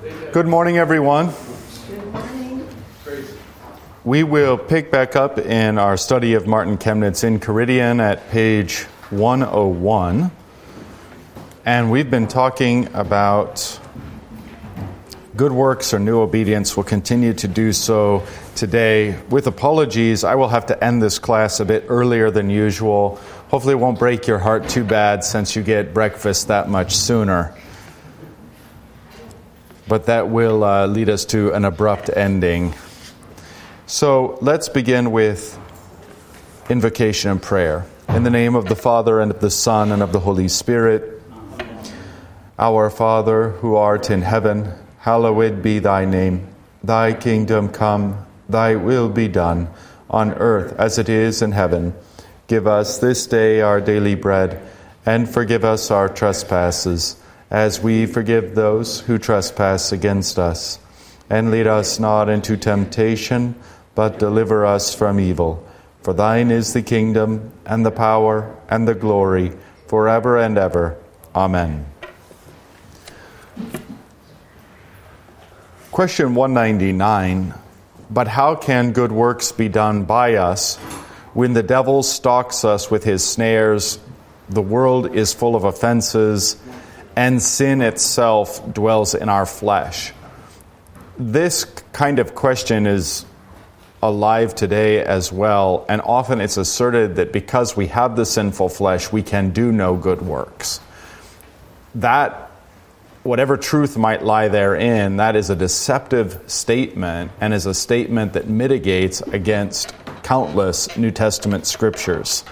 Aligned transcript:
Good 0.00 0.46
morning, 0.46 0.78
everyone. 0.78 1.30
Good 1.86 2.06
morning. 2.06 2.68
We 4.02 4.22
will 4.22 4.56
pick 4.56 4.90
back 4.90 5.14
up 5.14 5.36
in 5.36 5.76
our 5.76 5.98
study 5.98 6.32
of 6.32 6.46
Martin 6.46 6.78
Chemnitz 6.78 7.22
Enchiridion 7.22 8.00
at 8.00 8.30
page 8.30 8.84
101. 9.10 10.30
And 11.66 11.90
we've 11.90 12.10
been 12.10 12.28
talking 12.28 12.88
about 12.94 13.78
good 15.36 15.52
works 15.52 15.92
or 15.92 15.98
new 15.98 16.20
obedience. 16.20 16.78
We'll 16.78 16.84
continue 16.84 17.34
to 17.34 17.46
do 17.46 17.70
so 17.74 18.26
today. 18.54 19.20
With 19.28 19.48
apologies, 19.48 20.24
I 20.24 20.34
will 20.34 20.48
have 20.48 20.64
to 20.66 20.82
end 20.82 21.02
this 21.02 21.18
class 21.18 21.60
a 21.60 21.66
bit 21.66 21.84
earlier 21.88 22.30
than 22.30 22.48
usual. 22.48 23.20
Hopefully, 23.48 23.72
it 23.72 23.78
won't 23.78 23.98
break 23.98 24.26
your 24.26 24.38
heart 24.38 24.66
too 24.66 24.84
bad 24.84 25.24
since 25.24 25.54
you 25.54 25.62
get 25.62 25.92
breakfast 25.92 26.48
that 26.48 26.70
much 26.70 26.96
sooner 26.96 27.54
but 29.90 30.06
that 30.06 30.28
will 30.28 30.62
uh, 30.62 30.86
lead 30.86 31.08
us 31.08 31.24
to 31.24 31.52
an 31.52 31.64
abrupt 31.64 32.08
ending. 32.16 32.72
So 33.88 34.38
let's 34.40 34.68
begin 34.68 35.10
with 35.10 35.58
invocation 36.68 37.32
and 37.32 37.42
prayer. 37.42 37.84
In 38.08 38.22
the 38.22 38.30
name 38.30 38.54
of 38.54 38.66
the 38.66 38.76
Father, 38.76 39.18
and 39.18 39.32
of 39.32 39.40
the 39.40 39.50
Son, 39.50 39.90
and 39.90 40.00
of 40.00 40.12
the 40.12 40.20
Holy 40.20 40.46
Spirit. 40.46 41.20
Our 42.56 42.88
Father, 42.88 43.50
who 43.50 43.74
art 43.74 44.10
in 44.10 44.22
heaven, 44.22 44.72
hallowed 45.00 45.60
be 45.60 45.80
thy 45.80 46.04
name. 46.04 46.46
Thy 46.84 47.12
kingdom 47.12 47.68
come, 47.68 48.24
thy 48.48 48.76
will 48.76 49.08
be 49.08 49.26
done, 49.26 49.70
on 50.08 50.34
earth 50.34 50.72
as 50.78 50.98
it 50.98 51.08
is 51.08 51.42
in 51.42 51.50
heaven. 51.50 51.94
Give 52.46 52.68
us 52.68 52.98
this 52.98 53.26
day 53.26 53.60
our 53.60 53.80
daily 53.80 54.14
bread, 54.14 54.62
and 55.04 55.28
forgive 55.28 55.64
us 55.64 55.90
our 55.90 56.08
trespasses 56.08 57.19
as 57.50 57.80
we 57.80 58.06
forgive 58.06 58.54
those 58.54 59.00
who 59.00 59.18
trespass 59.18 59.90
against 59.90 60.38
us. 60.38 60.78
And 61.28 61.50
lead 61.50 61.66
us 61.66 61.98
not 61.98 62.28
into 62.28 62.56
temptation, 62.56 63.56
but 63.94 64.18
deliver 64.18 64.64
us 64.64 64.94
from 64.94 65.18
evil. 65.18 65.66
For 66.02 66.14
thine 66.14 66.50
is 66.50 66.72
the 66.72 66.82
kingdom, 66.82 67.52
and 67.66 67.84
the 67.84 67.90
power, 67.90 68.56
and 68.68 68.86
the 68.86 68.94
glory, 68.94 69.52
forever 69.88 70.38
and 70.38 70.56
ever. 70.56 70.96
Amen. 71.34 71.86
Question 75.90 76.34
199 76.34 77.54
But 78.10 78.28
how 78.28 78.54
can 78.54 78.92
good 78.92 79.12
works 79.12 79.52
be 79.52 79.68
done 79.68 80.04
by 80.04 80.34
us 80.34 80.76
when 81.34 81.52
the 81.52 81.62
devil 81.62 82.02
stalks 82.02 82.64
us 82.64 82.90
with 82.90 83.04
his 83.04 83.24
snares? 83.24 83.98
The 84.48 84.62
world 84.62 85.14
is 85.14 85.34
full 85.34 85.54
of 85.54 85.64
offenses 85.64 86.56
and 87.16 87.42
sin 87.42 87.80
itself 87.82 88.72
dwells 88.72 89.14
in 89.14 89.28
our 89.28 89.46
flesh. 89.46 90.12
This 91.18 91.64
kind 91.92 92.18
of 92.18 92.34
question 92.34 92.86
is 92.86 93.26
alive 94.02 94.54
today 94.54 95.04
as 95.04 95.30
well, 95.30 95.84
and 95.88 96.00
often 96.00 96.40
it's 96.40 96.56
asserted 96.56 97.16
that 97.16 97.32
because 97.32 97.76
we 97.76 97.88
have 97.88 98.16
the 98.16 98.24
sinful 98.24 98.70
flesh, 98.70 99.12
we 99.12 99.22
can 99.22 99.50
do 99.50 99.70
no 99.70 99.96
good 99.96 100.22
works. 100.22 100.80
That, 101.96 102.50
whatever 103.22 103.56
truth 103.56 103.98
might 103.98 104.24
lie 104.24 104.48
therein, 104.48 105.16
that 105.16 105.36
is 105.36 105.50
a 105.50 105.56
deceptive 105.56 106.42
statement 106.46 107.32
and 107.40 107.52
is 107.52 107.66
a 107.66 107.74
statement 107.74 108.32
that 108.32 108.48
mitigates 108.48 109.20
against 109.20 109.92
countless 110.22 110.96
New 110.96 111.10
Testament 111.10 111.66
scriptures. 111.66 112.44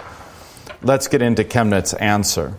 Let's 0.83 1.09
get 1.09 1.23
into 1.23 1.45
Chemnitz's 1.45 1.95
answer. 1.95 2.59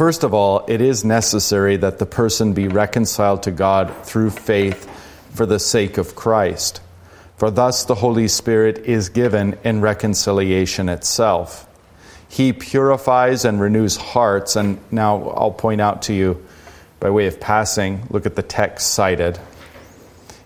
First 0.00 0.24
of 0.24 0.32
all, 0.32 0.64
it 0.66 0.80
is 0.80 1.04
necessary 1.04 1.76
that 1.76 1.98
the 1.98 2.06
person 2.06 2.54
be 2.54 2.68
reconciled 2.68 3.42
to 3.42 3.50
God 3.50 3.94
through 4.06 4.30
faith 4.30 4.88
for 5.34 5.44
the 5.44 5.58
sake 5.58 5.98
of 5.98 6.16
Christ. 6.16 6.80
For 7.36 7.50
thus 7.50 7.84
the 7.84 7.96
Holy 7.96 8.26
Spirit 8.26 8.78
is 8.86 9.10
given 9.10 9.58
in 9.62 9.82
reconciliation 9.82 10.88
itself. 10.88 11.68
He 12.30 12.54
purifies 12.54 13.44
and 13.44 13.60
renews 13.60 13.98
hearts. 13.98 14.56
And 14.56 14.80
now 14.90 15.28
I'll 15.36 15.50
point 15.50 15.82
out 15.82 16.00
to 16.04 16.14
you, 16.14 16.46
by 16.98 17.10
way 17.10 17.26
of 17.26 17.38
passing, 17.38 18.06
look 18.08 18.24
at 18.24 18.36
the 18.36 18.42
text 18.42 18.94
cited. 18.94 19.38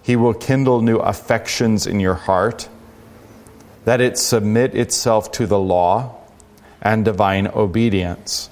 He 0.02 0.16
will 0.16 0.34
kindle 0.34 0.82
new 0.82 0.96
affections 0.96 1.86
in 1.86 2.00
your 2.00 2.14
heart, 2.14 2.68
that 3.84 4.00
it 4.00 4.18
submit 4.18 4.74
itself 4.74 5.30
to 5.30 5.46
the 5.46 5.60
law 5.60 6.16
and 6.82 7.04
divine 7.04 7.46
obedience. 7.46 8.50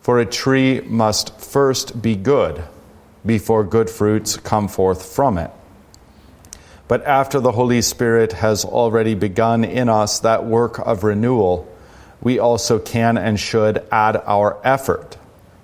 For 0.00 0.18
a 0.18 0.26
tree 0.26 0.80
must 0.80 1.38
first 1.40 2.00
be 2.00 2.16
good 2.16 2.62
before 3.24 3.64
good 3.64 3.90
fruits 3.90 4.36
come 4.36 4.68
forth 4.68 5.14
from 5.14 5.36
it. 5.36 5.50
But 6.88 7.04
after 7.04 7.38
the 7.38 7.52
Holy 7.52 7.82
Spirit 7.82 8.32
has 8.32 8.64
already 8.64 9.14
begun 9.14 9.62
in 9.62 9.88
us 9.88 10.20
that 10.20 10.44
work 10.44 10.78
of 10.78 11.04
renewal, 11.04 11.72
we 12.20 12.38
also 12.38 12.78
can 12.78 13.16
and 13.16 13.38
should 13.38 13.86
add 13.92 14.16
our 14.16 14.58
effort 14.64 15.16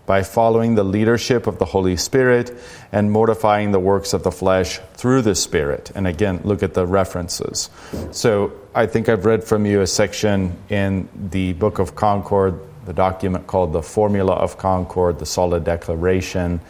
by 0.07 0.23
following 0.23 0.77
the 0.77 0.85
leadership 0.85 1.47
of 1.49 1.59
the 1.59 1.65
Holy 1.65 1.97
Spirit 1.97 2.57
and 2.93 3.11
mortifying 3.11 3.73
the 3.73 3.81
works 3.81 4.13
of 4.13 4.23
the 4.23 4.31
flesh 4.31 4.79
through 4.95 5.23
the 5.23 5.35
Spirit. 5.35 5.91
And 5.95 6.07
again, 6.07 6.41
look 6.45 6.63
at 6.63 6.75
the 6.75 6.87
references. 6.87 7.71
So 8.13 8.53
I 8.75 8.87
think 8.87 9.09
I've 9.09 9.25
read 9.25 9.43
from 9.43 9.67
you 9.67 9.81
a 9.81 9.87
section 9.87 10.57
in 10.69 11.09
the 11.31 11.55
Book 11.55 11.81
of 11.81 11.97
Concord 11.97 12.61
the 12.87 12.93
document 12.93 13.47
called 13.47 13.73
The 13.73 13.83
Formula 13.83 14.33
of 14.33 14.57
Concord, 14.59 15.19
the 15.19 15.27
Solid 15.27 15.65
Declaration, 15.65 16.61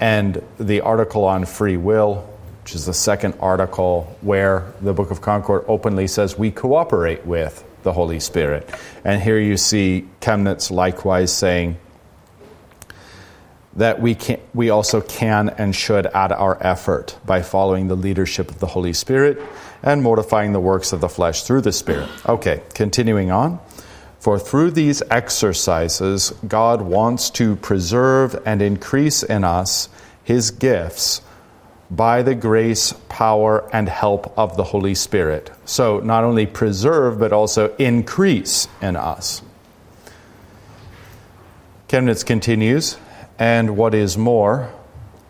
and 0.00 0.42
the 0.58 0.80
article 0.80 1.24
on 1.24 1.44
free 1.44 1.76
will, 1.76 2.26
which 2.62 2.74
is 2.74 2.86
the 2.86 2.94
second 2.94 3.34
article 3.40 4.16
where 4.22 4.72
the 4.80 4.92
Book 4.92 5.10
of 5.10 5.20
Concord 5.20 5.64
openly 5.68 6.06
says 6.06 6.38
we 6.38 6.50
cooperate 6.50 7.26
with 7.26 7.64
the 7.82 7.92
Holy 7.92 8.20
Spirit. 8.20 8.68
And 9.04 9.22
here 9.22 9.38
you 9.38 9.56
see 9.56 10.08
Chemnitz 10.20 10.70
likewise 10.70 11.32
saying 11.32 11.78
that 13.74 14.00
we, 14.00 14.14
can, 14.14 14.40
we 14.52 14.70
also 14.70 15.00
can 15.00 15.48
and 15.50 15.74
should 15.74 16.06
add 16.06 16.32
our 16.32 16.58
effort 16.60 17.18
by 17.24 17.42
following 17.42 17.88
the 17.88 17.94
leadership 17.94 18.50
of 18.50 18.58
the 18.58 18.66
Holy 18.66 18.92
Spirit 18.92 19.40
and 19.82 20.02
mortifying 20.02 20.52
the 20.52 20.60
works 20.60 20.92
of 20.92 21.00
the 21.00 21.08
flesh 21.08 21.44
through 21.44 21.60
the 21.60 21.72
Spirit. 21.72 22.08
Okay, 22.28 22.62
continuing 22.74 23.30
on. 23.30 23.60
For 24.20 24.38
through 24.38 24.72
these 24.72 25.02
exercises, 25.10 26.34
God 26.46 26.82
wants 26.82 27.30
to 27.30 27.56
preserve 27.56 28.40
and 28.44 28.60
increase 28.60 29.22
in 29.22 29.44
us 29.44 29.88
His 30.22 30.50
gifts 30.50 31.22
by 31.90 32.22
the 32.22 32.34
grace, 32.34 32.92
power, 33.08 33.68
and 33.72 33.88
help 33.88 34.36
of 34.38 34.58
the 34.58 34.64
Holy 34.64 34.94
Spirit. 34.94 35.50
So, 35.64 36.00
not 36.00 36.22
only 36.22 36.46
preserve, 36.46 37.18
but 37.18 37.32
also 37.32 37.74
increase 37.76 38.68
in 38.82 38.94
us. 38.94 39.40
Chemnitz 41.88 42.24
continues, 42.24 42.98
and 43.38 43.76
what 43.76 43.94
is 43.94 44.18
more, 44.18 44.70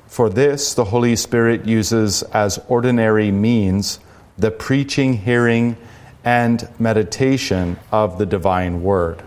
for 0.09 0.29
this 0.29 0.75
the 0.75 0.87
Holy 0.87 1.15
Spirit 1.15 1.65
uses 1.65 2.25
as 2.25 2.59
ordinary 2.69 3.31
means 3.31 4.01
the 4.37 4.51
preaching, 4.51 5.19
hearing, 5.19 5.77
and 6.25 6.69
meditation 6.79 7.79
of 7.91 8.19
the 8.19 8.27
divine 8.27 8.83
word. 8.83 9.23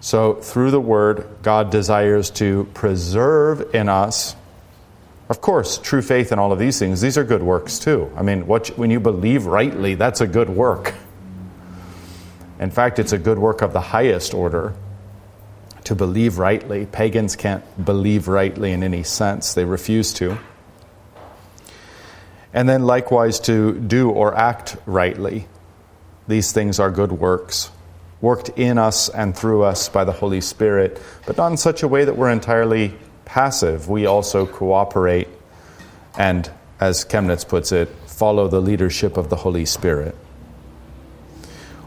So, 0.00 0.34
through 0.34 0.70
the 0.70 0.80
word, 0.80 1.26
God 1.42 1.70
desires 1.70 2.30
to 2.32 2.64
preserve 2.74 3.74
in 3.74 3.88
us, 3.88 4.36
of 5.30 5.40
course, 5.40 5.78
true 5.78 6.02
faith 6.02 6.30
and 6.30 6.40
all 6.40 6.52
of 6.52 6.58
these 6.58 6.78
things. 6.78 7.00
These 7.00 7.16
are 7.16 7.24
good 7.24 7.42
works 7.42 7.78
too. 7.78 8.12
I 8.14 8.22
mean, 8.22 8.46
what, 8.46 8.68
when 8.76 8.90
you 8.90 9.00
believe 9.00 9.46
rightly, 9.46 9.94
that's 9.94 10.20
a 10.20 10.26
good 10.26 10.50
work. 10.50 10.94
In 12.60 12.70
fact, 12.70 12.98
it's 12.98 13.12
a 13.12 13.18
good 13.18 13.38
work 13.38 13.62
of 13.62 13.72
the 13.72 13.80
highest 13.80 14.34
order 14.34 14.74
to 15.84 15.94
believe 15.94 16.38
rightly. 16.38 16.86
Pagans 16.86 17.36
can't 17.36 17.64
believe 17.82 18.28
rightly 18.28 18.72
in 18.72 18.82
any 18.82 19.02
sense, 19.02 19.54
they 19.54 19.64
refuse 19.64 20.12
to. 20.14 20.38
And 22.52 22.68
then, 22.68 22.84
likewise, 22.84 23.40
to 23.40 23.72
do 23.72 24.10
or 24.10 24.34
act 24.34 24.76
rightly. 24.86 25.48
These 26.26 26.52
things 26.52 26.80
are 26.80 26.90
good 26.90 27.12
works, 27.12 27.70
worked 28.20 28.50
in 28.50 28.78
us 28.78 29.08
and 29.08 29.36
through 29.36 29.62
us 29.62 29.88
by 29.88 30.04
the 30.04 30.12
Holy 30.12 30.40
Spirit, 30.40 31.00
but 31.26 31.36
not 31.36 31.50
in 31.50 31.56
such 31.56 31.82
a 31.82 31.88
way 31.88 32.04
that 32.04 32.16
we're 32.16 32.30
entirely 32.30 32.94
passive. 33.24 33.88
We 33.88 34.06
also 34.06 34.46
cooperate 34.46 35.28
and, 36.16 36.50
as 36.80 37.04
Chemnitz 37.04 37.46
puts 37.46 37.72
it, 37.72 37.88
follow 38.06 38.48
the 38.48 38.60
leadership 38.60 39.16
of 39.16 39.28
the 39.28 39.36
Holy 39.36 39.66
Spirit. 39.66 40.16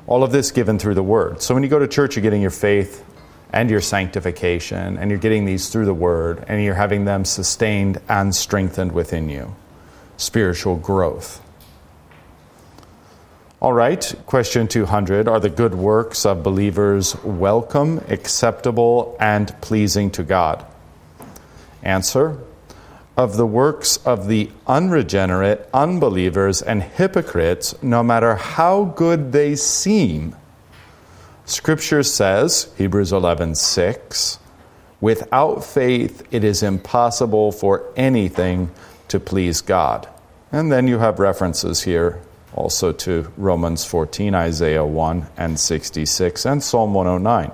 All 0.06 0.24
of 0.24 0.32
this 0.32 0.52
given 0.52 0.80
through 0.80 0.96
the 0.96 1.04
Word. 1.04 1.42
So 1.42 1.54
when 1.54 1.64
you 1.64 1.70
go 1.70 1.80
to 1.80 1.88
church, 1.88 2.16
you're 2.16 2.24
getting 2.24 2.42
your 2.42 2.52
faith 2.52 3.04
and 3.52 3.70
your 3.70 3.82
sanctification, 3.82 4.98
and 4.98 5.10
you're 5.10 5.20
getting 5.20 5.46
these 5.46 5.70
through 5.70 5.86
the 5.86 5.94
Word, 5.94 6.44
and 6.48 6.62
you're 6.62 6.76
having 6.76 7.06
them 7.06 7.24
sustained 7.24 8.00
and 8.10 8.36
strengthened 8.36 8.92
within 8.92 9.30
you. 9.30 9.56
Spiritual 10.18 10.76
growth. 10.76 11.42
All 13.60 13.74
right, 13.74 14.14
question 14.28 14.68
200 14.68 15.28
Are 15.28 15.40
the 15.40 15.50
good 15.50 15.74
works 15.74 16.28
of 16.28 16.44
believers 16.44 17.16
welcome, 17.24 17.98
acceptable, 18.08 19.18
and 19.20 19.60
pleasing 19.62 20.12
to 20.12 20.24
God? 20.24 20.64
Answer 21.82 22.38
of 23.18 23.36
the 23.36 23.48
works 23.48 23.98
of 24.06 24.28
the 24.28 24.52
unregenerate, 24.68 25.68
unbelievers, 25.74 26.62
and 26.62 26.84
hypocrites, 26.84 27.74
no 27.82 28.04
matter 28.04 28.36
how 28.36 28.86
good 28.86 29.32
they 29.32 29.56
seem. 29.56 30.36
Scripture 31.46 32.04
says, 32.04 32.72
Hebrews 32.78 33.12
11 33.12 33.56
6, 33.56 34.38
without 35.02 35.66
faith 35.66 36.22
it 36.30 36.44
is 36.44 36.62
impossible 36.62 37.52
for 37.52 37.92
anything 37.96 38.70
to 39.08 39.20
please 39.20 39.62
God. 39.62 40.08
And 40.52 40.72
then 40.72 40.88
you 40.88 41.00
have 41.00 41.18
references 41.18 41.82
here 41.82 42.22
also 42.54 42.92
to 42.92 43.32
Romans 43.38 43.86
14, 43.86 44.34
Isaiah 44.36 44.86
1 44.86 45.28
and 45.38 45.60
66, 45.60 46.46
and 46.46 46.64
Psalm 46.64 46.94
109. 46.94 47.52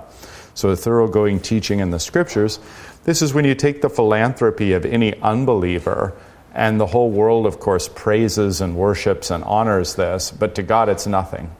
So, 0.54 0.70
a 0.70 0.76
thoroughgoing 0.76 1.40
teaching 1.40 1.80
in 1.80 1.90
the 1.90 1.98
Scriptures 1.98 2.60
this 3.04 3.20
is 3.20 3.34
when 3.34 3.44
you 3.44 3.54
take 3.54 3.82
the 3.82 3.90
philanthropy 3.90 4.72
of 4.72 4.86
any 4.86 5.14
unbeliever, 5.20 6.14
and 6.54 6.80
the 6.80 6.86
whole 6.86 7.10
world, 7.10 7.46
of 7.46 7.60
course, 7.60 7.88
praises 7.88 8.60
and 8.60 8.76
worships 8.76 9.30
and 9.30 9.44
honors 9.44 9.96
this, 9.96 10.30
but 10.30 10.54
to 10.54 10.62
God 10.62 10.88
it's 10.88 11.06
nothing. 11.06 11.50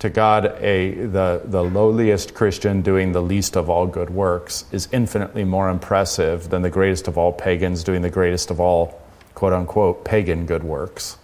To 0.00 0.10
God, 0.10 0.46
a, 0.60 0.94
the, 0.94 1.42
the 1.44 1.62
lowliest 1.62 2.34
Christian 2.34 2.82
doing 2.82 3.12
the 3.12 3.22
least 3.22 3.56
of 3.56 3.70
all 3.70 3.86
good 3.86 4.10
works 4.10 4.64
is 4.72 4.88
infinitely 4.90 5.44
more 5.44 5.70
impressive 5.70 6.50
than 6.50 6.62
the 6.62 6.70
greatest 6.70 7.06
of 7.06 7.16
all 7.16 7.32
pagans 7.32 7.84
doing 7.84 8.02
the 8.02 8.10
greatest 8.10 8.50
of 8.50 8.58
all, 8.58 9.00
quote 9.34 9.52
unquote, 9.52 10.04
pagan 10.04 10.46
good 10.46 10.64
works. 10.64 11.16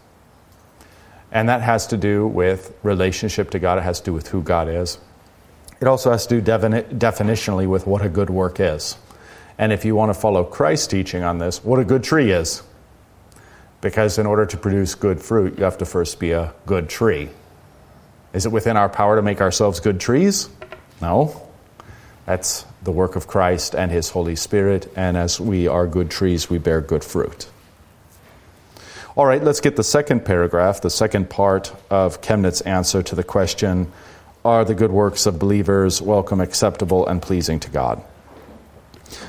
And 1.32 1.48
that 1.48 1.62
has 1.62 1.86
to 1.88 1.96
do 1.96 2.26
with 2.26 2.74
relationship 2.82 3.50
to 3.50 3.58
God, 3.58 3.78
it 3.78 3.82
has 3.82 4.00
to 4.00 4.06
do 4.06 4.12
with 4.12 4.28
who 4.28 4.42
God 4.42 4.68
is. 4.68 4.98
It 5.80 5.86
also 5.86 6.10
has 6.10 6.26
to 6.26 6.40
do 6.40 6.52
defini- 6.52 6.98
definitionally 6.98 7.66
with 7.66 7.86
what 7.86 8.04
a 8.04 8.08
good 8.08 8.30
work 8.30 8.60
is. 8.60 8.96
And 9.58 9.72
if 9.72 9.84
you 9.84 9.94
want 9.94 10.12
to 10.12 10.18
follow 10.18 10.44
Christ's 10.44 10.86
teaching 10.86 11.22
on 11.22 11.38
this, 11.38 11.64
what 11.64 11.78
a 11.78 11.84
good 11.84 12.02
tree 12.02 12.30
is. 12.30 12.62
Because 13.80 14.18
in 14.18 14.26
order 14.26 14.44
to 14.46 14.56
produce 14.56 14.94
good 14.94 15.20
fruit, 15.22 15.58
you 15.58 15.64
have 15.64 15.78
to 15.78 15.86
first 15.86 16.18
be 16.18 16.32
a 16.32 16.52
good 16.66 16.88
tree. 16.88 17.30
Is 18.32 18.46
it 18.46 18.52
within 18.52 18.76
our 18.76 18.88
power 18.88 19.16
to 19.16 19.22
make 19.22 19.40
ourselves 19.40 19.80
good 19.80 20.00
trees? 20.00 20.48
No. 21.00 21.48
That's 22.26 22.64
the 22.82 22.92
work 22.92 23.16
of 23.16 23.26
Christ 23.26 23.74
and 23.74 23.90
His 23.90 24.10
Holy 24.10 24.36
Spirit, 24.36 24.90
and 24.96 25.16
as 25.16 25.40
we 25.40 25.66
are 25.66 25.86
good 25.86 26.10
trees, 26.10 26.48
we 26.48 26.58
bear 26.58 26.80
good 26.80 27.02
fruit. 27.02 27.48
All 29.20 29.26
right, 29.26 29.44
let's 29.44 29.60
get 29.60 29.76
the 29.76 29.84
second 29.84 30.24
paragraph, 30.24 30.80
the 30.80 30.88
second 30.88 31.28
part 31.28 31.74
of 31.90 32.22
Chemnitz's 32.22 32.62
answer 32.62 33.02
to 33.02 33.14
the 33.14 33.22
question 33.22 33.92
are 34.46 34.64
the 34.64 34.74
good 34.74 34.92
works 34.92 35.26
of 35.26 35.38
believers 35.38 36.00
welcome, 36.00 36.40
acceptable, 36.40 37.06
and 37.06 37.20
pleasing 37.20 37.60
to 37.60 37.68
God. 37.68 38.00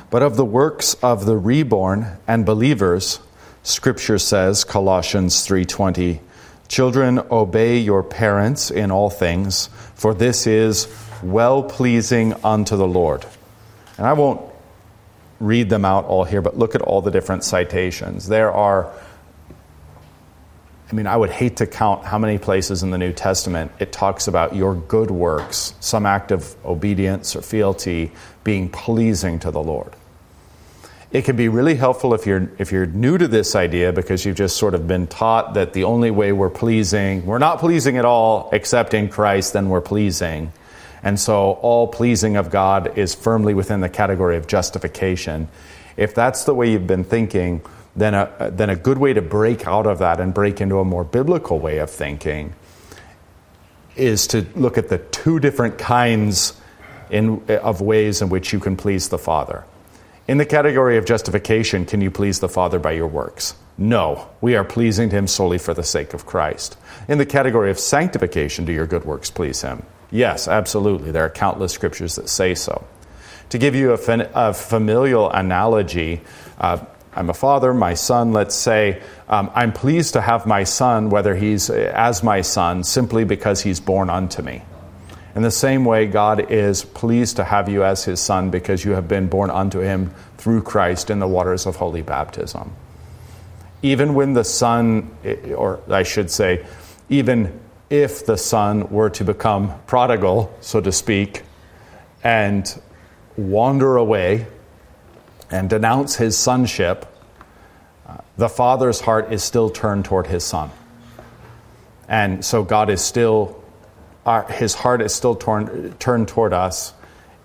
But 0.10 0.24
of 0.24 0.38
the 0.38 0.46
works 0.46 0.94
of 1.04 1.26
the 1.26 1.36
reborn 1.36 2.08
and 2.26 2.46
believers, 2.46 3.20
Scripture 3.64 4.18
says, 4.18 4.64
Colossians 4.64 5.46
3:20, 5.46 6.22
"Children, 6.70 7.20
obey 7.30 7.78
your 7.78 8.02
parents 8.02 8.72
in 8.72 8.92
all 8.92 9.10
things, 9.10 9.68
for 9.96 10.14
this 10.14 10.48
is 10.48 10.88
well-pleasing 11.22 12.34
unto 12.46 12.78
the 12.78 12.88
Lord." 12.88 13.26
And 13.98 14.08
I 14.08 14.14
won't 14.14 14.40
read 15.42 15.70
them 15.70 15.84
out 15.84 16.06
all 16.06 16.24
here, 16.24 16.42
but 16.42 16.58
look 16.58 16.76
at 16.76 16.82
all 16.82 17.02
the 17.02 17.12
different 17.12 17.44
citations. 17.44 18.30
There 18.30 18.54
are 18.54 18.88
I 20.92 20.94
mean, 20.94 21.08
I 21.08 21.16
would 21.16 21.30
hate 21.30 21.58
to 21.58 21.68
count 21.68 22.04
how 22.04 22.18
many 22.18 22.38
places 22.38 22.84
in 22.84 22.92
the 22.92 22.98
New 22.98 23.14
Testament 23.14 23.72
it 23.80 23.94
talks 23.94 24.28
about 24.28 24.56
your 24.56 24.76
good 24.76 25.10
works, 25.10 25.74
some 25.80 26.06
act 26.06 26.32
of 26.32 26.54
obedience 26.66 27.34
or 27.34 27.42
fealty, 27.42 28.12
being 28.44 28.68
pleasing 28.68 29.40
to 29.40 29.52
the 29.52 29.64
Lord. 29.64 29.94
It 31.14 31.24
can 31.24 31.38
be 31.38 31.48
really 31.48 31.76
helpful 31.76 32.14
if 32.14 32.26
you're, 32.26 32.52
if 32.58 32.74
you're 32.74 32.86
new 32.86 33.18
to 33.18 33.30
this 33.30 33.56
idea 33.56 33.94
because 33.94 34.26
you've 34.26 34.36
just 34.36 34.58
sort 34.58 34.74
of 34.74 34.86
been 34.88 35.08
taught 35.08 35.54
that 35.54 35.72
the 35.72 35.86
only 35.86 36.12
way 36.12 36.34
we're 36.34 36.50
pleasing, 36.50 37.26
we're 37.26 37.38
not 37.38 37.60
pleasing 37.60 37.98
at 37.98 38.04
all 38.04 38.50
except 38.52 38.94
in 38.94 39.08
Christ, 39.08 39.54
then 39.54 39.70
we're 39.70 39.82
pleasing. 39.82 40.52
And 41.04 41.18
so 41.18 41.54
all 41.54 41.88
pleasing 41.88 42.36
of 42.36 42.50
God 42.50 42.98
is 42.98 43.16
firmly 43.16 43.54
within 43.54 43.80
the 43.80 43.90
category 43.90 44.36
of 44.36 44.46
justification. 44.46 45.48
If 45.96 46.16
that's 46.16 46.44
the 46.44 46.54
way 46.54 46.72
you've 46.72 46.88
been 46.88 47.04
thinking, 47.04 47.62
then 47.96 48.14
a, 48.14 48.52
then 48.52 48.70
a 48.70 48.76
good 48.76 48.98
way 48.98 49.14
to 49.14 49.22
break 49.22 49.68
out 49.68 49.86
of 49.86 50.00
that 50.00 50.20
and 50.20 50.34
break 50.34 50.62
into 50.62 50.80
a 50.80 50.86
more 50.86 51.04
biblical 51.04 51.60
way 51.60 51.80
of 51.80 51.90
thinking 51.90 52.54
is 53.96 54.28
to 54.28 54.46
look 54.56 54.78
at 54.78 54.90
the 54.90 54.98
two 54.98 55.40
different 55.40 55.78
kinds 55.78 56.54
in, 57.10 57.44
of 57.50 57.82
ways 57.82 58.22
in 58.22 58.30
which 58.30 58.54
you 58.54 58.60
can 58.60 58.78
please 58.78 59.10
the 59.10 59.18
Father. 59.18 59.66
In 60.28 60.38
the 60.38 60.46
category 60.46 60.98
of 60.98 61.06
justification, 61.06 61.86
can 61.86 62.00
you 62.00 62.10
please 62.10 62.40
the 62.40 62.48
Father 62.48 62.80
by 62.80 62.92
your 62.92 63.08
works? 63.08 63.56
No, 63.78 64.30
we 64.40 64.56
are 64.56 64.64
pleasing 64.64 65.10
to 65.10 65.16
Him 65.18 65.28
solely 65.28 65.58
for 65.58 65.74
the 65.74 65.84
sake 65.84 66.14
of 66.14 66.26
Christ. 66.26 66.78
In 67.08 67.18
the 67.18 67.26
category 67.26 67.72
of 67.72 67.80
sanctification, 67.80 68.64
do 68.64 68.72
your 68.72 68.88
good 68.88 69.04
works 69.04 69.30
please 69.30 69.62
Him? 69.62 69.84
Yes, 70.12 70.48
absolutely. 70.48 71.12
There 71.12 71.26
are 71.26 71.30
countless 71.30 71.74
scriptures 71.74 72.16
that 72.16 72.30
say 72.30 72.56
so. 72.56 72.86
To 73.50 73.58
give 73.58 73.76
you 73.76 73.94
a, 73.94 74.30
a 74.34 74.54
familial 74.54 75.30
analogy, 75.30 76.22
uh, 76.60 76.86
I'm 77.14 77.30
a 77.30 77.34
father, 77.34 77.74
my 77.74 77.94
son, 77.94 78.32
let's 78.32 78.56
say, 78.56 79.02
um, 79.28 79.52
I'm 79.54 79.74
pleased 79.74 80.14
to 80.14 80.22
have 80.22 80.46
my 80.46 80.64
son, 80.64 81.10
whether 81.10 81.36
he's 81.36 81.70
uh, 81.70 81.92
as 81.94 82.24
my 82.24 82.42
son, 82.42 82.84
simply 82.84 83.26
because 83.26 83.62
he's 83.62 83.82
born 83.82 84.10
unto 84.10 84.42
me. 84.42 84.62
In 85.36 85.42
the 85.42 85.52
same 85.52 85.86
way, 85.86 86.08
God 86.08 86.52
is 86.52 86.84
pleased 86.84 87.38
to 87.38 87.44
have 87.44 87.70
you 87.70 87.84
as 87.84 88.06
his 88.06 88.20
son 88.20 88.50
because 88.50 88.84
you 88.84 88.92
have 88.92 89.08
been 89.08 89.28
born 89.28 89.50
unto 89.50 89.80
him 89.80 90.14
through 90.38 90.64
Christ 90.64 91.10
in 91.10 91.20
the 91.20 91.28
waters 91.28 91.66
of 91.66 91.78
holy 91.78 92.02
baptism. 92.02 92.74
Even 93.82 94.14
when 94.14 94.34
the 94.34 94.44
son, 94.44 95.10
or 95.56 95.80
I 95.90 96.04
should 96.04 96.30
say, 96.30 96.66
even 97.10 97.60
if 97.90 98.26
the 98.26 98.38
son 98.38 98.90
were 98.90 99.10
to 99.12 99.24
become 99.24 99.74
prodigal, 99.86 100.56
so 100.62 100.80
to 100.80 100.92
speak, 100.92 101.44
and 102.24 102.82
wander 103.36 103.98
away 103.98 104.48
and 105.52 105.70
denounce 105.70 106.16
his 106.16 106.38
sonship, 106.38 107.06
uh, 108.08 108.18
the 108.38 108.50
father's 108.50 109.02
heart 109.02 109.32
is 109.32 109.44
still 109.44 109.70
turned 109.70 110.06
toward 110.06 110.28
his 110.28 110.44
son. 110.44 110.72
And 112.08 112.44
so 112.44 112.64
God 112.64 112.90
is 112.90 113.02
still, 113.02 113.62
our, 114.26 114.44
his 114.52 114.74
heart 114.74 115.02
is 115.02 115.14
still 115.14 115.36
torn, 115.36 115.96
turned 116.00 116.28
toward 116.28 116.54
us, 116.54 116.94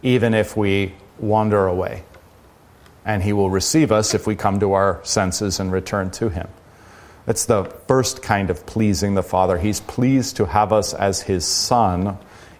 even 0.02 0.34
if 0.34 0.56
we 0.56 0.94
wander 1.18 1.66
away. 1.66 2.04
And 3.04 3.22
he 3.22 3.32
will 3.32 3.50
receive 3.50 3.92
us 3.92 4.14
if 4.14 4.26
we 4.26 4.34
come 4.34 4.60
to 4.60 4.72
our 4.72 5.00
senses 5.04 5.60
and 5.60 5.70
return 5.70 6.10
to 6.12 6.28
him. 6.28 6.48
It's 7.28 7.44
the 7.44 7.64
first 7.88 8.22
kind 8.22 8.50
of 8.50 8.66
pleasing 8.66 9.14
the 9.14 9.22
Father. 9.22 9.58
He's 9.58 9.80
pleased 9.80 10.36
to 10.36 10.46
have 10.46 10.72
us 10.72 10.94
as 10.94 11.22
his 11.22 11.44
son, 11.44 12.18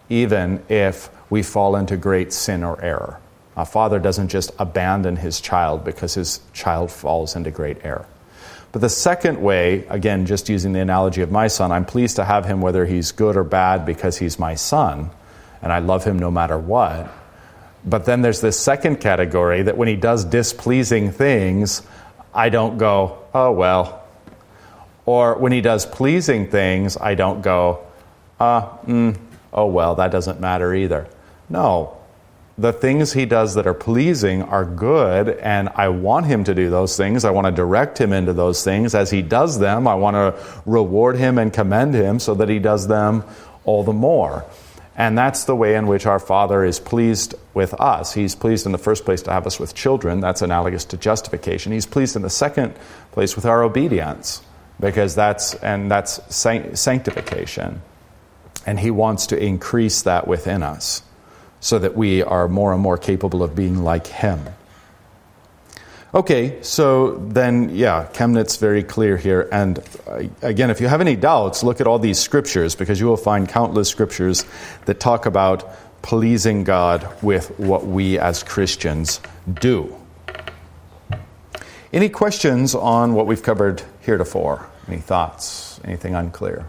even 0.09 0.63
if 0.69 1.09
we 1.31 1.43
fall 1.43 1.77
into 1.77 1.97
great 1.97 2.33
sin 2.33 2.65
or 2.65 2.81
error. 2.83 3.21
A 3.57 3.65
father 3.65 3.99
doesn't 3.99 4.29
just 4.29 4.53
abandon 4.59 5.17
his 5.17 5.41
child 5.41 5.85
because 5.85 6.15
his 6.15 6.41
child 6.53 6.91
falls 6.91 7.37
into 7.37 7.51
great 7.51 7.85
error. 7.85 8.07
But 8.73 8.83
the 8.83 8.91
second 8.91 9.41
way, 9.41 9.87
again, 9.89 10.27
just 10.27 10.51
using 10.51 10.75
the 10.75 10.81
analogy 10.81 11.23
of 11.23 11.31
my 11.31 11.47
son, 11.47 11.73
I'm 11.73 11.87
pleased 11.87 12.17
to 12.17 12.25
have 12.25 12.45
him 12.45 12.61
whether 12.61 12.85
he's 12.85 13.13
good 13.13 13.37
or 13.37 13.45
bad 13.45 13.87
because 13.87 14.19
he's 14.19 14.39
my 14.39 14.55
son, 14.55 15.11
and 15.63 15.73
I 15.73 15.79
love 15.79 16.05
him 16.05 16.19
no 16.19 16.31
matter 16.31 16.59
what. 16.59 17.11
But 17.87 18.05
then 18.05 18.21
there's 18.21 18.43
this 18.43 18.59
second 18.61 19.01
category 19.01 19.63
that 19.63 19.79
when 19.79 19.89
he 19.89 19.97
does 19.97 20.27
displeasing 20.27 21.13
things, 21.13 21.81
I 22.35 22.51
don't 22.51 22.77
go, 22.77 23.19
oh, 23.33 23.53
well. 23.53 24.05
Or 25.07 25.39
when 25.39 25.53
he 25.53 25.63
does 25.63 25.87
pleasing 25.87 26.51
things, 26.51 26.99
I 26.99 27.15
don't 27.15 27.41
go, 27.41 27.87
uh, 28.39 28.77
mm, 28.79 29.17
oh, 29.53 29.67
well, 29.67 29.95
that 29.95 30.11
doesn't 30.11 30.41
matter 30.41 30.75
either. 30.75 31.07
No, 31.49 31.96
the 32.59 32.73
things 32.73 33.13
he 33.13 33.27
does 33.27 33.55
that 33.55 33.67
are 33.67 33.75
pleasing 33.75 34.43
are 34.43 34.65
good, 34.65 35.29
and 35.29 35.69
I 35.75 35.89
want 35.89 36.25
him 36.27 36.45
to 36.45 36.55
do 36.55 36.71
those 36.71 36.97
things. 36.97 37.25
I 37.25 37.31
want 37.31 37.47
to 37.47 37.53
direct 37.53 38.01
him 38.01 38.13
into 38.15 38.33
those 38.33 38.65
things. 38.65 38.95
As 38.95 39.11
he 39.11 39.21
does 39.21 39.59
them, 39.59 39.87
I 39.87 39.95
want 39.95 40.15
to 40.15 40.63
reward 40.65 41.17
him 41.17 41.37
and 41.37 41.53
commend 41.53 41.95
him 41.95 42.19
so 42.19 42.35
that 42.35 42.49
he 42.49 42.59
does 42.59 42.89
them 42.89 43.25
all 43.65 43.85
the 43.85 43.93
more. 43.93 44.47
And 44.97 45.19
that's 45.19 45.45
the 45.45 45.55
way 45.55 45.75
in 45.75 45.87
which 45.87 46.07
our 46.07 46.19
Father 46.19 46.65
is 46.65 46.81
pleased 46.81 47.35
with 47.53 47.75
us. 47.75 48.15
He's 48.15 48.35
pleased 48.35 48.65
in 48.65 48.73
the 48.73 48.79
first 48.79 49.05
place 49.05 49.21
to 49.23 49.33
have 49.33 49.47
us 49.47 49.61
with 49.61 49.75
children. 49.75 50.21
That's 50.21 50.41
analogous 50.41 50.87
to 50.87 50.97
justification. 50.97 51.73
He's 51.73 51.85
pleased 51.85 52.17
in 52.17 52.23
the 52.23 52.31
second 52.31 52.75
place 53.13 53.37
with 53.37 53.45
our 53.45 53.63
obedience, 53.63 54.41
because 54.81 55.15
that's, 55.15 55.53
and 55.57 55.91
that's 55.91 56.35
sanctification. 56.35 57.83
And 58.65 58.81
he 58.81 58.91
wants 58.91 59.27
to 59.27 59.39
increase 59.39 60.01
that 60.03 60.27
within 60.27 60.63
us 60.63 61.03
so 61.61 61.79
that 61.79 61.97
we 61.97 62.23
are 62.23 62.49
more 62.49 62.73
and 62.73 62.83
more 62.83 62.99
capable 62.99 63.43
of 63.43 63.55
being 63.55 63.83
like 63.83 64.07
Him. 64.07 64.41
Okay, 66.15 66.63
so 66.63 67.17
then, 67.17 67.77
yeah, 67.77 68.09
Chemnitz 68.15 68.59
very 68.59 68.83
clear 68.83 69.17
here. 69.17 69.49
And 69.53 69.81
uh, 70.07 70.23
again, 70.41 70.71
if 70.71 70.81
you 70.81 70.89
have 70.89 71.01
any 71.03 71.15
doubts, 71.15 71.63
look 71.63 71.81
at 71.81 71.87
all 71.87 71.99
these 71.99 72.19
scriptures 72.19 72.75
because 72.75 72.99
you 72.99 73.07
will 73.07 73.19
find 73.19 73.47
countless 73.49 73.89
scriptures 73.89 74.47
that 74.87 74.99
talk 74.99 75.27
about 75.27 75.69
pleasing 76.01 76.65
God 76.65 77.07
with 77.23 77.59
what 77.59 77.87
we 77.87 78.19
as 78.19 78.43
Christians 78.43 79.21
do. 79.53 79.95
Any 81.93 82.09
questions 82.09 82.75
on 82.75 83.15
what 83.15 83.27
we've 83.27 83.43
covered 83.43 83.83
heretofore? 84.01 84.69
Any 84.89 84.99
thoughts? 84.99 85.81
Anything 85.85 86.15
unclear? 86.15 86.67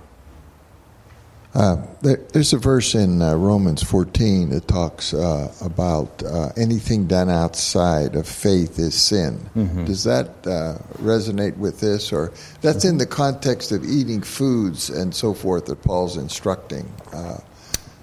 Uh, 1.53 1.77
there, 2.01 2.17
there's 2.33 2.53
a 2.53 2.57
verse 2.57 2.93
in 2.93 3.21
uh, 3.21 3.33
Romans 3.35 3.81
14 3.81 4.49
that 4.49 4.67
talks 4.67 5.13
uh, 5.13 5.51
about 5.61 6.21
uh, 6.23 6.49
anything 6.55 7.07
done 7.07 7.29
outside 7.29 8.15
of 8.15 8.27
faith 8.27 8.77
is 8.77 8.93
sin. 8.93 9.39
Mm-hmm. 9.55 9.85
Does 9.85 10.03
that 10.03 10.27
uh, 10.45 10.77
resonate 11.01 11.57
with 11.57 11.79
this, 11.79 12.11
or 12.11 12.31
that's 12.61 12.85
in 12.85 12.97
the 12.97 13.05
context 13.05 13.71
of 13.71 13.83
eating 13.83 14.21
foods 14.21 14.89
and 14.89 15.15
so 15.15 15.33
forth 15.33 15.65
that 15.67 15.81
Paul's 15.81 16.17
instructing? 16.17 16.91
Uh, 17.11 17.37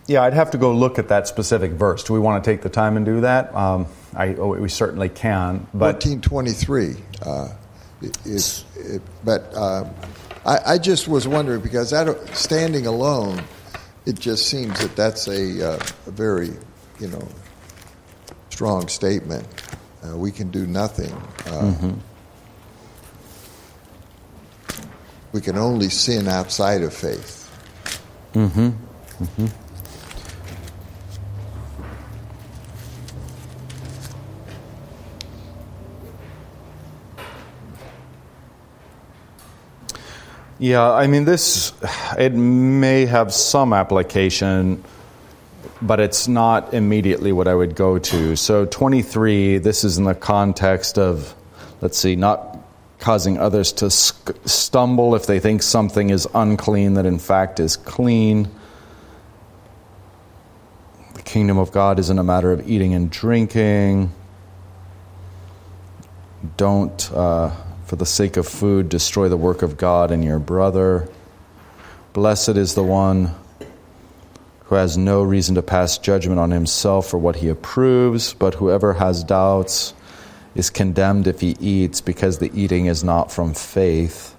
yeah, 0.07 0.23
I'd 0.23 0.35
have 0.35 0.51
to 0.51 0.59
go 0.59 0.73
look 0.73 0.99
at 0.99 1.09
that 1.09 1.29
specific 1.29 1.73
verse. 1.73 2.03
Do 2.03 2.13
we 2.13 2.19
want 2.19 2.43
to 2.43 2.51
take 2.51 2.63
the 2.63 2.69
time 2.69 2.97
and 2.97 3.07
do 3.07 3.21
that? 3.21 3.55
Um, 3.55 3.87
I, 4.15 4.35
oh, 4.35 4.49
we 4.49 4.69
certainly 4.69 5.09
can. 5.09 5.67
But 5.73 6.05
1423 6.05 6.97
is, 8.25 8.65
it, 8.77 9.03
but 9.25 9.55
I, 10.45 10.75
I, 10.75 10.79
just 10.79 11.09
was 11.09 11.27
wondering 11.27 11.61
because 11.61 11.91
that, 11.91 12.37
standing 12.37 12.87
alone, 12.87 13.43
it 14.07 14.19
just 14.19 14.49
seems 14.49 14.79
that 14.81 14.95
that's 14.95 15.27
a, 15.29 15.75
uh, 15.75 15.87
a 16.07 16.11
very, 16.11 16.51
you 17.01 17.09
know, 17.09 17.27
strong 18.51 18.89
statement. 18.89 19.47
Uh, 20.05 20.17
we 20.17 20.31
can 20.31 20.51
do 20.51 20.67
nothing. 20.67 21.13
Uh, 21.47 21.73
mm-hmm. 21.73 21.93
We 25.33 25.41
can 25.41 25.57
only 25.57 25.89
sin 25.89 26.29
outside 26.29 26.83
of 26.83 26.93
faith. 26.93 27.51
Mm-hmm. 28.35 28.69
Mm-hmm. 29.25 29.64
Yeah, 40.59 40.89
I 40.89 41.09
mean, 41.09 41.25
this, 41.25 41.73
it 42.17 42.33
may 42.33 43.07
have 43.07 43.33
some 43.35 43.73
application, 43.73 44.85
but 45.83 45.99
it's 45.99 46.29
not 46.29 46.73
immediately 46.75 47.33
what 47.33 47.49
I 47.49 47.55
would 47.55 47.75
go 47.75 47.99
to. 47.99 48.37
So, 48.37 48.65
23, 48.65 49.59
this 49.59 49.83
is 49.83 49.99
in 49.99 50.05
the 50.05 50.15
context 50.15 50.97
of, 50.97 51.35
let's 51.81 51.99
see, 51.99 52.15
not 52.15 52.57
causing 53.01 53.37
others 53.37 53.73
to 53.73 53.91
stumble 53.91 55.17
if 55.17 55.27
they 55.27 55.41
think 55.41 55.63
something 55.63 56.11
is 56.11 56.29
unclean 56.35 56.95
that 56.95 57.05
in 57.05 57.19
fact 57.19 57.59
is 57.59 57.77
clean. 57.77 58.49
The 61.15 61.23
kingdom 61.23 61.59
of 61.59 61.73
God 61.73 61.99
isn't 61.99 62.19
a 62.19 62.23
matter 62.23 62.53
of 62.53 62.69
eating 62.69 62.95
and 62.95 63.11
drinking. 63.11 64.13
Don't. 66.57 67.13
Uh, 67.13 67.51
for 67.95 67.99
the 67.99 68.07
sake 68.07 68.37
of 68.37 68.49
food, 68.49 68.89
destroy 68.89 69.29
the 69.29 69.37
work 69.37 69.63
of 69.63 69.77
God 69.77 70.11
and 70.11 70.25
your 70.25 70.41
brother. 70.41 71.09
Blessed 72.13 72.57
is 72.57 72.75
the 72.75 72.83
one 72.83 73.33
who 74.65 74.75
has 74.75 74.99
no 74.99 75.23
reason 75.23 75.55
to 75.55 75.63
pass 75.63 75.97
judgment 75.97 76.41
on 76.41 76.51
himself 76.51 77.07
for 77.07 77.19
what 77.19 77.37
he 77.37 77.49
approves, 77.49 78.35
but 78.35 78.55
whoever 78.55 78.95
has 78.95 79.23
doubts 79.23 79.95
is 80.57 80.71
condemned 80.71 81.29
if 81.29 81.41
he 81.41 81.55
eats, 81.61 82.01
because 82.01 82.41
the 82.41 82.51
eating 82.53 82.87
is 82.87 83.05
not 83.05 83.31
from 83.31 83.55
faith. 83.55 84.35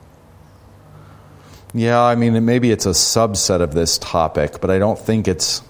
Yeah, 1.74 2.02
I 2.04 2.16
mean, 2.16 2.44
maybe 2.44 2.72
it's 2.72 2.86
a 2.86 2.90
subset 2.90 3.62
of 3.62 3.74
this 3.74 3.98
topic, 4.00 4.60
but 4.60 4.70
I 4.70 4.80
don't 4.80 5.00
think 5.00 5.30
it's. 5.30 5.62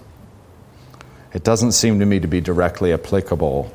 It 1.36 1.44
doesn't 1.44 1.74
seem 1.74 2.00
to 2.00 2.06
me 2.08 2.20
to 2.20 2.28
be 2.28 2.42
directly 2.42 2.94
applicable 2.94 3.72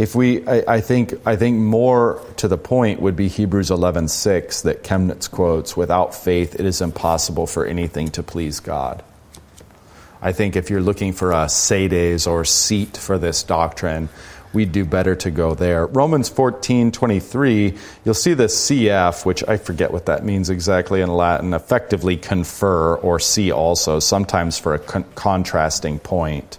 If 0.00 0.14
we, 0.14 0.46
I, 0.46 0.64
I, 0.66 0.80
think, 0.80 1.12
I 1.26 1.36
think 1.36 1.58
more 1.58 2.24
to 2.38 2.48
the 2.48 2.56
point 2.56 3.02
would 3.02 3.16
be 3.16 3.28
Hebrews 3.28 3.68
11:6 3.68 4.62
that 4.62 4.82
Chemnitz 4.82 5.30
quotes. 5.30 5.76
Without 5.76 6.14
faith, 6.14 6.54
it 6.54 6.64
is 6.64 6.80
impossible 6.80 7.46
for 7.46 7.66
anything 7.66 8.08
to 8.12 8.22
please 8.22 8.60
God. 8.60 9.02
I 10.22 10.32
think 10.32 10.56
if 10.56 10.70
you're 10.70 10.80
looking 10.80 11.12
for 11.12 11.32
a 11.32 11.50
sedes 11.50 12.26
or 12.26 12.46
seat 12.46 12.96
for 12.96 13.18
this 13.18 13.42
doctrine, 13.42 14.08
we'd 14.54 14.72
do 14.72 14.86
better 14.86 15.14
to 15.16 15.30
go 15.30 15.54
there. 15.54 15.84
Romans 15.84 16.30
14:23, 16.30 17.76
you'll 18.02 18.14
see 18.14 18.32
the 18.32 18.48
CF, 18.48 19.26
which 19.26 19.46
I 19.46 19.58
forget 19.58 19.92
what 19.92 20.06
that 20.06 20.24
means 20.24 20.48
exactly 20.48 21.02
in 21.02 21.14
Latin, 21.14 21.52
effectively 21.52 22.16
confer 22.16 22.94
or 22.94 23.20
see 23.20 23.52
also, 23.52 23.98
sometimes 23.98 24.58
for 24.58 24.72
a 24.72 24.78
con- 24.78 25.04
contrasting 25.14 25.98
point. 25.98 26.56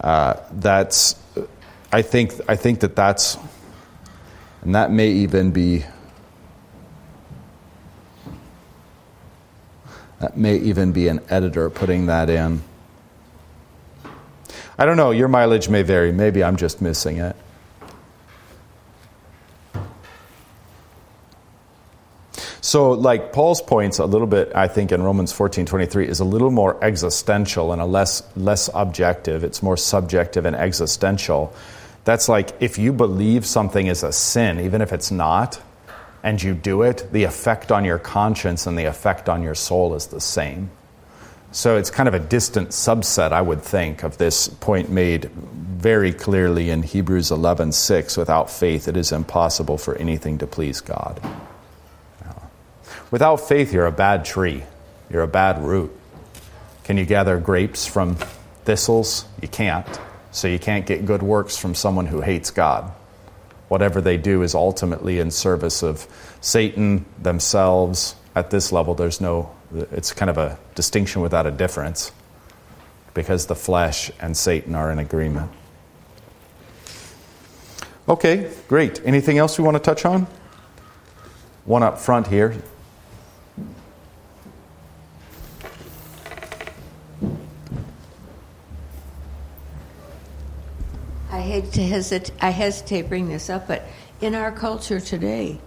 Uh, 0.00 0.34
that's 0.50 1.14
I 1.92 2.02
think, 2.02 2.32
I 2.48 2.54
think 2.54 2.80
that 2.80 2.94
that's, 2.94 3.36
and 4.62 4.74
that 4.76 4.92
may 4.92 5.08
even 5.08 5.50
be, 5.50 5.84
that 10.20 10.36
may 10.36 10.56
even 10.56 10.92
be 10.92 11.08
an 11.08 11.20
editor 11.28 11.68
putting 11.68 12.06
that 12.06 12.30
in. 12.30 12.62
I 14.78 14.86
don't 14.86 14.96
know, 14.96 15.10
your 15.10 15.28
mileage 15.28 15.68
may 15.68 15.82
vary. 15.82 16.12
Maybe 16.12 16.44
I'm 16.44 16.56
just 16.56 16.80
missing 16.80 17.18
it. 17.18 17.36
So, 22.62 22.92
like 22.92 23.32
Paul's 23.32 23.60
points 23.60 23.98
a 23.98 24.06
little 24.06 24.28
bit, 24.28 24.52
I 24.54 24.68
think 24.68 24.92
in 24.92 25.02
Romans 25.02 25.32
14 25.32 25.66
23 25.66 26.06
is 26.06 26.20
a 26.20 26.24
little 26.24 26.52
more 26.52 26.82
existential 26.84 27.72
and 27.72 27.82
a 27.82 27.84
less, 27.84 28.22
less 28.36 28.70
objective. 28.72 29.42
It's 29.42 29.60
more 29.60 29.76
subjective 29.76 30.46
and 30.46 30.54
existential. 30.54 31.52
That's 32.04 32.28
like 32.28 32.50
if 32.60 32.78
you 32.78 32.92
believe 32.92 33.44
something 33.46 33.86
is 33.86 34.02
a 34.02 34.12
sin, 34.12 34.60
even 34.60 34.80
if 34.80 34.92
it's 34.92 35.10
not, 35.10 35.60
and 36.22 36.42
you 36.42 36.54
do 36.54 36.82
it, 36.82 37.12
the 37.12 37.24
effect 37.24 37.72
on 37.72 37.84
your 37.84 37.98
conscience 37.98 38.66
and 38.66 38.78
the 38.78 38.84
effect 38.84 39.28
on 39.28 39.42
your 39.42 39.54
soul 39.54 39.94
is 39.94 40.06
the 40.06 40.20
same. 40.20 40.70
So 41.52 41.76
it's 41.76 41.90
kind 41.90 42.08
of 42.08 42.14
a 42.14 42.20
distant 42.20 42.68
subset, 42.68 43.32
I 43.32 43.42
would 43.42 43.62
think, 43.62 44.04
of 44.04 44.18
this 44.18 44.48
point 44.48 44.88
made 44.88 45.30
very 45.30 46.12
clearly 46.12 46.70
in 46.70 46.82
Hebrews 46.82 47.30
11:6. 47.30 48.16
Without 48.16 48.50
faith, 48.50 48.86
it 48.86 48.96
is 48.96 49.12
impossible 49.12 49.76
for 49.76 49.96
anything 49.96 50.38
to 50.38 50.46
please 50.46 50.80
God. 50.80 51.20
Without 53.10 53.40
faith, 53.40 53.72
you're 53.72 53.86
a 53.86 53.92
bad 53.92 54.24
tree. 54.24 54.62
You're 55.10 55.22
a 55.22 55.28
bad 55.28 55.60
root. 55.64 55.90
Can 56.84 56.96
you 56.96 57.04
gather 57.04 57.38
grapes 57.38 57.84
from 57.84 58.16
thistles? 58.64 59.24
You 59.40 59.48
can't. 59.48 59.88
So 60.32 60.48
you 60.48 60.58
can't 60.58 60.86
get 60.86 61.04
good 61.04 61.22
works 61.22 61.56
from 61.56 61.74
someone 61.74 62.06
who 62.06 62.20
hates 62.20 62.50
God. 62.50 62.92
Whatever 63.68 64.00
they 64.00 64.16
do 64.16 64.42
is 64.42 64.54
ultimately 64.54 65.18
in 65.18 65.30
service 65.30 65.82
of 65.82 66.06
Satan, 66.40 67.04
themselves. 67.20 68.14
At 68.34 68.50
this 68.50 68.72
level, 68.72 68.94
there's 68.94 69.20
no, 69.20 69.50
it's 69.72 70.12
kind 70.12 70.30
of 70.30 70.38
a 70.38 70.58
distinction 70.74 71.22
without 71.22 71.46
a 71.46 71.50
difference 71.50 72.12
because 73.14 73.46
the 73.46 73.56
flesh 73.56 74.10
and 74.20 74.36
Satan 74.36 74.74
are 74.74 74.90
in 74.90 74.98
agreement. 74.98 75.50
Okay, 78.08 78.50
great. 78.66 79.00
Anything 79.04 79.38
else 79.38 79.58
we 79.58 79.64
want 79.64 79.76
to 79.76 79.82
touch 79.82 80.04
on? 80.04 80.26
One 81.64 81.82
up 81.82 81.98
front 81.98 82.26
here. 82.26 82.56
I 91.40 91.42
hate 91.42 91.72
to 91.72 91.82
hesitate. 91.82 92.36
I 92.42 92.50
hesitate 92.50 93.04
to 93.04 93.08
bring 93.08 93.30
this 93.30 93.48
up, 93.48 93.66
but 93.66 93.86
in 94.20 94.34
our 94.34 94.52
culture 94.52 95.00
today, 95.00 95.58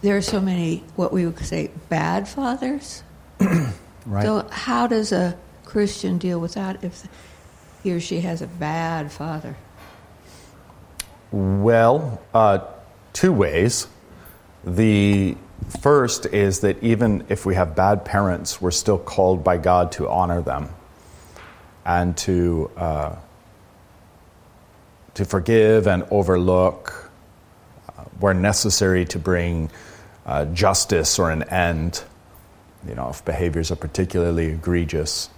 there 0.00 0.16
are 0.16 0.22
so 0.22 0.40
many 0.40 0.84
what 0.94 1.12
we 1.12 1.26
would 1.26 1.44
say 1.44 1.72
bad 1.88 2.28
fathers. 2.28 3.02
right. 3.40 4.22
So 4.22 4.46
how 4.48 4.86
does 4.86 5.10
a 5.10 5.36
Christian 5.64 6.18
deal 6.18 6.38
with 6.38 6.54
that 6.54 6.84
if 6.84 7.02
he 7.82 7.90
or 7.90 7.98
she 7.98 8.20
has 8.20 8.42
a 8.42 8.46
bad 8.46 9.10
father? 9.10 9.56
Well, 11.32 12.22
uh, 12.32 12.60
two 13.12 13.32
ways. 13.32 13.88
The 14.62 15.36
first 15.80 16.26
is 16.26 16.60
that 16.60 16.80
even 16.80 17.26
if 17.28 17.44
we 17.44 17.56
have 17.56 17.74
bad 17.74 18.04
parents, 18.04 18.60
we're 18.60 18.70
still 18.70 18.98
called 18.98 19.42
by 19.42 19.56
God 19.56 19.90
to 19.92 20.08
honor 20.08 20.42
them 20.42 20.68
and 21.84 22.16
to. 22.18 22.70
Uh, 22.76 23.16
to 25.14 25.24
forgive 25.24 25.86
and 25.86 26.04
overlook 26.10 27.10
uh, 27.88 28.04
where 28.18 28.34
necessary 28.34 29.04
to 29.06 29.18
bring 29.18 29.70
uh, 30.26 30.44
justice 30.46 31.18
or 31.18 31.30
an 31.30 31.42
end, 31.44 32.02
you 32.86 32.94
know, 32.94 33.10
if 33.10 33.24
behaviors 33.24 33.70
are 33.70 33.76
particularly 33.76 34.46
egregious, 34.46 35.30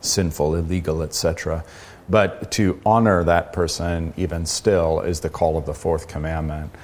sinful, 0.00 0.54
illegal, 0.54 1.02
etc. 1.02 1.64
But 2.08 2.50
to 2.52 2.80
honor 2.84 3.24
that 3.24 3.52
person 3.52 4.14
even 4.16 4.46
still 4.46 5.00
is 5.00 5.20
the 5.20 5.28
call 5.28 5.56
of 5.56 5.66
the 5.66 5.74
fourth 5.74 6.08
commandment. 6.08 6.74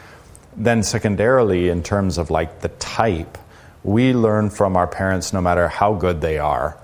Then, 0.57 0.83
secondarily, 0.83 1.69
in 1.69 1.83
terms 1.83 2.19
of 2.19 2.31
like 2.31 2.61
the 2.61 2.69
type, 2.69 3.37
we 3.85 4.15
learn 4.15 4.51
from 4.51 4.77
our 4.77 4.87
parents 4.87 5.33
no 5.33 5.41
matter 5.41 5.69
how 5.69 5.95
good 5.95 6.21
they 6.21 6.39
are 6.39 6.79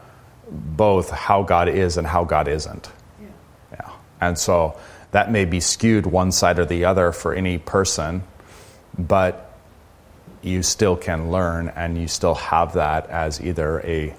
both 0.52 1.10
how 1.10 1.42
God 1.42 1.68
is 1.68 1.96
and 1.96 2.06
how 2.06 2.24
God 2.24 2.48
isn't. 2.48 2.90
Yeah. 3.20 3.28
yeah. 3.72 3.90
And 4.20 4.38
so 4.38 4.78
that 5.12 5.30
may 5.30 5.44
be 5.44 5.60
skewed 5.60 6.06
one 6.06 6.32
side 6.32 6.58
or 6.58 6.64
the 6.64 6.84
other 6.84 7.12
for 7.12 7.32
any 7.34 7.58
person, 7.58 8.22
but 8.98 9.56
you 10.42 10.62
still 10.62 10.96
can 10.96 11.30
learn 11.30 11.68
and 11.68 11.96
you 11.96 12.08
still 12.08 12.34
have 12.34 12.74
that 12.74 13.08
as 13.08 13.40
either 13.40 13.80
a. 13.80 14.14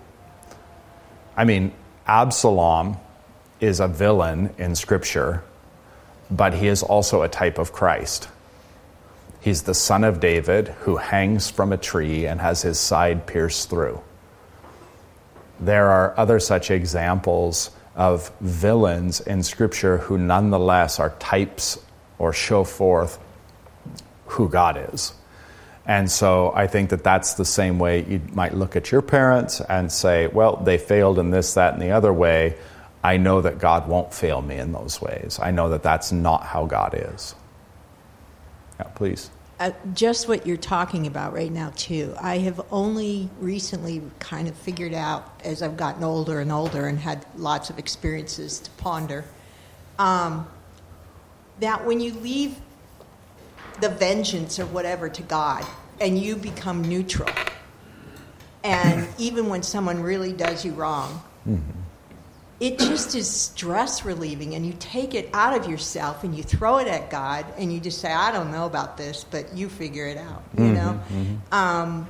I 1.35 1.43
mean, 1.43 1.73
Absalom 2.07 2.97
is 3.59 3.79
a 3.79 3.87
villain 3.87 4.53
in 4.57 4.75
Scripture, 4.75 5.43
but 6.29 6.53
he 6.53 6.67
is 6.67 6.83
also 6.83 7.23
a 7.23 7.29
type 7.29 7.57
of 7.57 7.73
Christ. 7.73 8.29
He's 9.41 9.63
the 9.63 9.73
son 9.73 10.03
of 10.03 10.19
David 10.19 10.69
who 10.81 10.97
hangs 10.97 11.49
from 11.49 11.73
a 11.73 11.77
tree 11.77 12.25
and 12.25 12.39
has 12.39 12.61
his 12.61 12.79
side 12.79 13.25
pierced 13.25 13.69
through. 13.69 14.01
There 15.59 15.89
are 15.89 16.13
other 16.17 16.39
such 16.39 16.71
examples 16.71 17.71
of 17.95 18.31
villains 18.41 19.21
in 19.21 19.43
Scripture 19.43 19.97
who 19.99 20.17
nonetheless 20.17 20.99
are 20.99 21.11
types 21.19 21.77
or 22.17 22.33
show 22.33 22.63
forth 22.63 23.19
who 24.27 24.49
God 24.49 24.93
is. 24.93 25.13
And 25.85 26.09
so 26.09 26.51
I 26.55 26.67
think 26.67 26.89
that 26.91 27.03
that's 27.03 27.33
the 27.33 27.45
same 27.45 27.77
way 27.77 28.05
you 28.05 28.21
might 28.31 28.53
look 28.53 28.75
at 28.75 28.91
your 28.91 29.01
parents 29.01 29.59
and 29.61 29.91
say, 29.91 30.27
well, 30.27 30.55
they 30.55 30.77
failed 30.77 31.19
in 31.19 31.29
this, 31.29 31.55
that, 31.55 31.73
and 31.73 31.81
the 31.81 31.91
other 31.91 32.13
way. 32.13 32.55
I 33.03 33.17
know 33.17 33.41
that 33.41 33.59
God 33.59 33.89
won't 33.89 34.13
fail 34.13 34.41
me 34.41 34.55
in 34.55 34.71
those 34.71 35.01
ways. 35.01 35.39
I 35.41 35.51
know 35.51 35.69
that 35.69 35.83
that's 35.83 36.13
not 36.13 36.43
how 36.43 36.65
God 36.65 36.95
is. 36.97 37.35
Yeah, 38.79 38.85
please. 38.95 39.29
Uh, 39.63 39.71
just 39.93 40.27
what 40.27 40.45
you're 40.45 40.57
talking 40.57 41.07
about 41.07 41.31
right 41.31 41.49
now, 41.49 41.71
too. 41.77 42.13
I 42.19 42.39
have 42.39 42.59
only 42.69 43.29
recently 43.39 44.01
kind 44.19 44.49
of 44.49 44.55
figured 44.55 44.93
out 44.93 45.39
as 45.45 45.61
I've 45.61 45.77
gotten 45.77 46.03
older 46.03 46.41
and 46.41 46.51
older 46.51 46.87
and 46.87 46.99
had 46.99 47.25
lots 47.37 47.69
of 47.69 47.79
experiences 47.79 48.59
to 48.59 48.69
ponder 48.71 49.23
um, 49.97 50.45
that 51.61 51.85
when 51.85 52.01
you 52.01 52.11
leave 52.15 52.57
the 53.79 53.87
vengeance 53.87 54.59
or 54.59 54.65
whatever 54.65 55.07
to 55.07 55.21
God 55.21 55.65
and 56.01 56.19
you 56.19 56.35
become 56.35 56.81
neutral, 56.81 57.33
and 58.65 59.07
even 59.17 59.47
when 59.47 59.63
someone 59.63 60.03
really 60.03 60.33
does 60.33 60.65
you 60.65 60.73
wrong, 60.73 61.23
mm-hmm 61.47 61.82
it 62.63 62.79
just 62.79 63.13
is 63.13 63.29
stress 63.29 64.05
relieving 64.05 64.55
and 64.55 64.65
you 64.65 64.73
take 64.79 65.13
it 65.13 65.29
out 65.33 65.53
of 65.53 65.69
yourself 65.69 66.23
and 66.23 66.33
you 66.33 66.41
throw 66.41 66.77
it 66.77 66.87
at 66.87 67.09
god 67.09 67.45
and 67.57 67.73
you 67.73 67.79
just 67.79 67.99
say 67.99 68.11
i 68.11 68.31
don't 68.31 68.51
know 68.51 68.65
about 68.65 68.95
this 68.95 69.25
but 69.25 69.53
you 69.53 69.67
figure 69.67 70.07
it 70.07 70.17
out 70.17 70.43
you 70.57 70.63
mm-hmm, 70.63 70.73
know? 70.73 71.01
mm-hmm. 71.11 71.53
Um, 71.53 72.07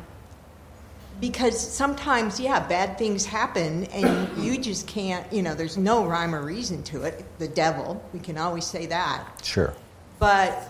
because 1.20 1.60
sometimes 1.60 2.40
yeah 2.40 2.60
bad 2.68 2.98
things 2.98 3.26
happen 3.26 3.86
and 3.86 4.44
you 4.44 4.58
just 4.58 4.88
can't 4.88 5.32
you 5.34 5.42
know 5.42 5.56
there's 5.56 5.78
no 5.78 6.06
rhyme 6.06 6.36
or 6.36 6.44
reason 6.44 6.84
to 6.84 7.04
it 7.04 7.24
the 7.40 7.48
devil 7.48 8.04
we 8.14 8.20
can 8.20 8.38
always 8.38 8.66
say 8.66 8.86
that. 8.88 9.42
Sure. 9.44 9.74
But 10.20 10.70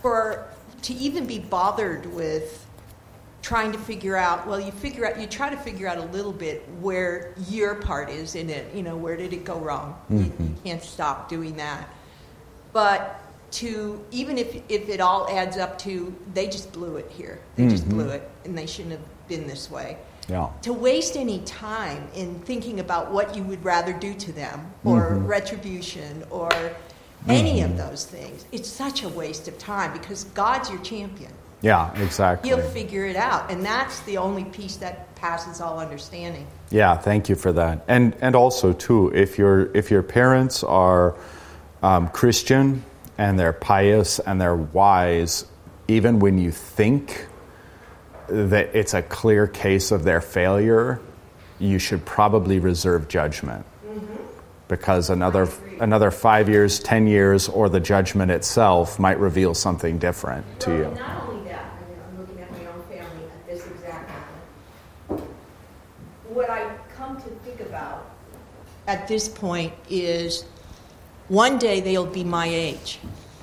for 0.00 0.48
to 0.82 0.94
even 0.94 1.26
be 1.26 1.38
bothered 1.38 2.06
with 2.12 2.66
trying 3.42 3.72
to 3.72 3.78
figure 3.78 4.16
out 4.16 4.46
well 4.46 4.60
you 4.60 4.70
figure 4.70 5.04
out 5.04 5.20
you 5.20 5.26
try 5.26 5.50
to 5.50 5.56
figure 5.56 5.88
out 5.88 5.98
a 5.98 6.04
little 6.06 6.32
bit 6.32 6.66
where 6.80 7.34
your 7.48 7.74
part 7.74 8.08
is 8.08 8.36
in 8.36 8.48
it 8.48 8.72
you 8.74 8.82
know 8.82 8.96
where 8.96 9.16
did 9.16 9.32
it 9.32 9.44
go 9.44 9.58
wrong 9.58 9.98
mm-hmm. 10.10 10.18
you, 10.18 10.48
you, 10.48 10.56
can't 10.64 10.82
stop 10.82 11.28
doing 11.28 11.56
that 11.56 11.88
but 12.72 13.20
to 13.50 14.02
even 14.10 14.38
if 14.38 14.62
if 14.68 14.88
it 14.88 15.00
all 15.00 15.28
adds 15.28 15.58
up 15.58 15.76
to 15.76 16.14
they 16.32 16.46
just 16.46 16.72
blew 16.72 16.96
it 16.96 17.10
here 17.10 17.40
they 17.56 17.64
mm-hmm. 17.64 17.70
just 17.70 17.88
blew 17.88 18.08
it 18.08 18.30
and 18.44 18.56
they 18.56 18.66
shouldn't 18.66 18.92
have 18.92 19.28
been 19.28 19.46
this 19.46 19.70
way 19.70 19.98
yeah. 20.28 20.48
to 20.62 20.72
waste 20.72 21.16
any 21.16 21.40
time 21.40 22.08
in 22.14 22.38
thinking 22.40 22.78
about 22.78 23.10
what 23.10 23.34
you 23.36 23.42
would 23.42 23.62
rather 23.64 23.92
do 23.92 24.14
to 24.14 24.32
them 24.32 24.72
or 24.84 25.10
mm-hmm. 25.10 25.26
retribution 25.26 26.22
or 26.30 26.50
any 27.28 27.60
of 27.60 27.70
mm-hmm. 27.70 27.78
those 27.78 28.04
things 28.04 28.46
it's 28.52 28.68
such 28.68 29.02
a 29.02 29.08
waste 29.08 29.48
of 29.48 29.58
time 29.58 29.92
because 29.92 30.24
god's 30.24 30.70
your 30.70 30.80
champion 30.80 31.32
yeah, 31.62 31.96
exactly. 32.02 32.50
He'll 32.50 32.68
figure 32.70 33.06
it 33.06 33.16
out, 33.16 33.50
and 33.50 33.64
that's 33.64 34.00
the 34.00 34.18
only 34.18 34.44
peace 34.44 34.76
that 34.76 35.14
passes 35.14 35.60
all 35.60 35.78
understanding. 35.78 36.46
Yeah, 36.70 36.96
thank 36.96 37.28
you 37.28 37.36
for 37.36 37.52
that. 37.52 37.84
And 37.86 38.16
and 38.20 38.34
also 38.34 38.72
too, 38.72 39.12
if 39.14 39.38
your 39.38 39.74
if 39.74 39.90
your 39.90 40.02
parents 40.02 40.64
are 40.64 41.16
um, 41.82 42.08
Christian 42.08 42.84
and 43.16 43.38
they're 43.38 43.52
pious 43.52 44.18
and 44.18 44.40
they're 44.40 44.56
wise, 44.56 45.46
even 45.86 46.18
when 46.18 46.38
you 46.38 46.50
think 46.50 47.28
that 48.26 48.74
it's 48.74 48.94
a 48.94 49.02
clear 49.02 49.46
case 49.46 49.92
of 49.92 50.02
their 50.02 50.20
failure, 50.20 51.00
you 51.60 51.78
should 51.78 52.04
probably 52.04 52.58
reserve 52.58 53.06
judgment. 53.06 53.64
Mm-hmm. 53.86 54.16
Because 54.66 55.10
another 55.10 55.48
another 55.78 56.10
five 56.10 56.48
years, 56.48 56.80
ten 56.80 57.06
years, 57.06 57.48
or 57.48 57.68
the 57.68 57.80
judgment 57.80 58.32
itself 58.32 58.98
might 58.98 59.20
reveal 59.20 59.54
something 59.54 59.98
different 59.98 60.44
to 60.60 60.70
you. 60.72 60.98
At 68.86 69.08
this 69.08 69.28
point 69.28 69.72
is 69.88 70.44
one 71.28 71.58
day 71.58 71.80
they'll 71.80 72.06
be 72.06 72.24
my 72.24 72.46
age. 72.46 72.98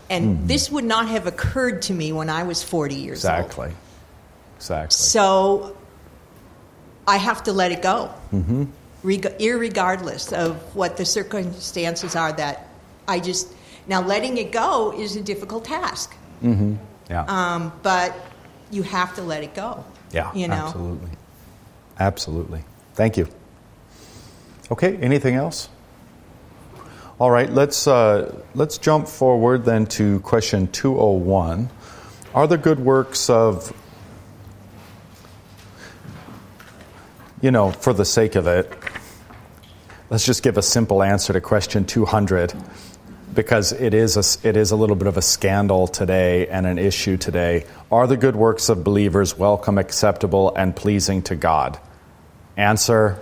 And 0.09 0.37
mm-hmm. 0.37 0.47
this 0.47 0.71
would 0.71 0.83
not 0.83 1.07
have 1.07 1.27
occurred 1.27 1.83
to 1.83 1.93
me 1.93 2.11
when 2.11 2.29
I 2.29 2.43
was 2.43 2.63
40 2.63 2.95
years 2.95 3.19
exactly. 3.19 3.67
old. 3.67 3.75
Exactly. 4.57 4.89
Exactly. 4.89 4.95
So 4.95 5.77
I 7.07 7.17
have 7.17 7.43
to 7.43 7.53
let 7.53 7.71
it 7.71 7.81
go, 7.81 8.13
mm-hmm. 8.33 8.65
reg- 9.03 9.37
irregardless 9.39 10.33
of 10.33 10.57
what 10.75 10.97
the 10.97 11.05
circumstances 11.05 12.15
are 12.15 12.33
that 12.33 12.67
I 13.07 13.19
just. 13.19 13.53
Now, 13.87 14.01
letting 14.01 14.37
it 14.37 14.51
go 14.51 14.93
is 14.95 15.15
a 15.15 15.21
difficult 15.21 15.65
task. 15.65 16.15
Mm-hmm. 16.43 16.75
Yeah. 17.09 17.23
Um, 17.23 17.73
but 17.81 18.13
you 18.69 18.83
have 18.83 19.15
to 19.15 19.23
let 19.23 19.43
it 19.43 19.55
go. 19.55 19.83
Yeah, 20.11 20.31
you 20.33 20.47
know? 20.47 20.55
absolutely. 20.55 21.09
Absolutely. 21.99 22.63
Thank 22.93 23.17
you. 23.17 23.27
Okay, 24.71 24.97
anything 24.97 25.33
else? 25.33 25.67
All 27.19 27.31
right, 27.31 27.49
let's, 27.51 27.87
uh, 27.87 28.43
let's 28.53 28.77
jump 28.77 29.07
forward 29.07 29.65
then 29.65 29.87
to 29.87 30.19
question 30.19 30.67
201. 30.67 31.69
Are 32.35 32.45
the 32.45 32.57
good 32.57 32.79
works 32.79 33.31
of, 33.31 33.73
you 37.41 37.49
know, 37.49 37.71
for 37.71 37.93
the 37.93 38.05
sake 38.05 38.35
of 38.35 38.45
it, 38.45 38.71
let's 40.11 40.25
just 40.25 40.43
give 40.43 40.57
a 40.57 40.61
simple 40.61 41.01
answer 41.01 41.33
to 41.33 41.41
question 41.41 41.83
200 41.83 42.53
because 43.33 43.71
it 43.71 43.95
is 43.95 44.17
a, 44.17 44.47
it 44.47 44.55
is 44.55 44.69
a 44.69 44.75
little 44.75 44.95
bit 44.95 45.07
of 45.07 45.17
a 45.17 45.21
scandal 45.21 45.87
today 45.87 46.47
and 46.47 46.67
an 46.67 46.77
issue 46.77 47.17
today. 47.17 47.65
Are 47.91 48.05
the 48.05 48.17
good 48.17 48.35
works 48.35 48.69
of 48.69 48.83
believers 48.83 49.35
welcome, 49.35 49.79
acceptable, 49.79 50.53
and 50.55 50.75
pleasing 50.75 51.23
to 51.23 51.35
God? 51.35 51.79
Answer 52.55 53.19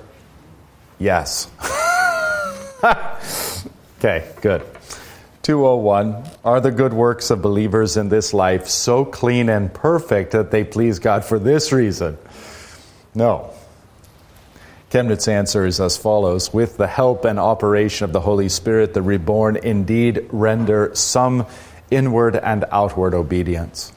Yes. 1.00 1.50
okay, 4.00 4.32
good. 4.42 4.64
201 5.44 6.24
Are 6.44 6.60
the 6.60 6.72
good 6.72 6.94
works 6.94 7.30
of 7.30 7.42
believers 7.42 7.96
in 7.96 8.10
this 8.10 8.34
life 8.34 8.68
so 8.68 9.06
clean 9.06 9.48
and 9.48 9.74
perfect 9.74 10.32
that 10.32 10.52
they 10.52 10.64
please 10.64 11.00
God 11.00 11.24
for 11.24 11.40
this 11.40 11.72
reason? 11.72 12.18
No. 13.16 13.54
Chemnitz's 14.90 15.28
answer 15.28 15.66
is 15.66 15.80
as 15.80 15.98
follows 15.98 16.54
With 16.54 16.78
the 16.78 16.88
help 16.88 17.26
and 17.26 17.40
operation 17.40 18.06
of 18.06 18.14
the 18.14 18.22
Holy 18.22 18.50
Spirit, 18.50 18.94
the 18.94 19.02
reborn 19.02 19.56
indeed 19.58 20.28
render 20.32 20.92
some 20.94 21.46
inward 21.92 22.36
and 22.36 22.66
outward 22.72 23.14
obedience. 23.14 23.94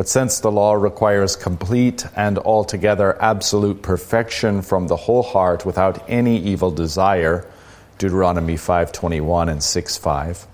But 0.00 0.08
since 0.08 0.40
the 0.40 0.50
law 0.50 0.72
requires 0.72 1.36
complete 1.36 2.06
and 2.16 2.38
altogether 2.38 3.22
absolute 3.22 3.82
perfection 3.82 4.62
from 4.62 4.86
the 4.86 4.96
whole 4.96 5.22
heart 5.22 5.66
without 5.66 6.02
any 6.08 6.38
evil 6.38 6.70
desire, 6.70 7.44
Deuteronomy 7.98 8.56
5:21 8.56 9.50
and 9.50 9.60
6:5, 9.60 10.46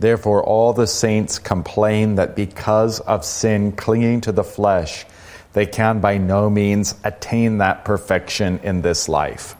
therefore 0.00 0.42
all 0.42 0.72
the 0.72 0.88
saints 0.88 1.38
complain 1.38 2.16
that 2.16 2.34
because 2.34 2.98
of 2.98 3.24
sin 3.24 3.70
clinging 3.70 4.20
to 4.22 4.32
the 4.32 4.42
flesh, 4.42 5.06
they 5.52 5.64
can 5.64 6.00
by 6.00 6.18
no 6.18 6.50
means 6.50 6.96
attain 7.04 7.58
that 7.58 7.84
perfection 7.84 8.58
in 8.64 8.82
this 8.82 9.08
life. 9.08 9.54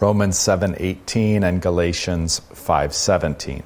Romans 0.00 0.36
7:18 0.36 1.44
and 1.44 1.62
Galatians 1.62 2.40
5:17. 2.52 3.62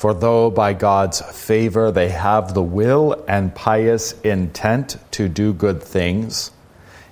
For 0.00 0.14
though 0.14 0.48
by 0.50 0.72
God's 0.72 1.20
favor 1.20 1.90
they 1.90 2.08
have 2.08 2.54
the 2.54 2.62
will 2.62 3.22
and 3.28 3.54
pious 3.54 4.18
intent 4.22 4.96
to 5.10 5.28
do 5.28 5.52
good 5.52 5.82
things, 5.82 6.52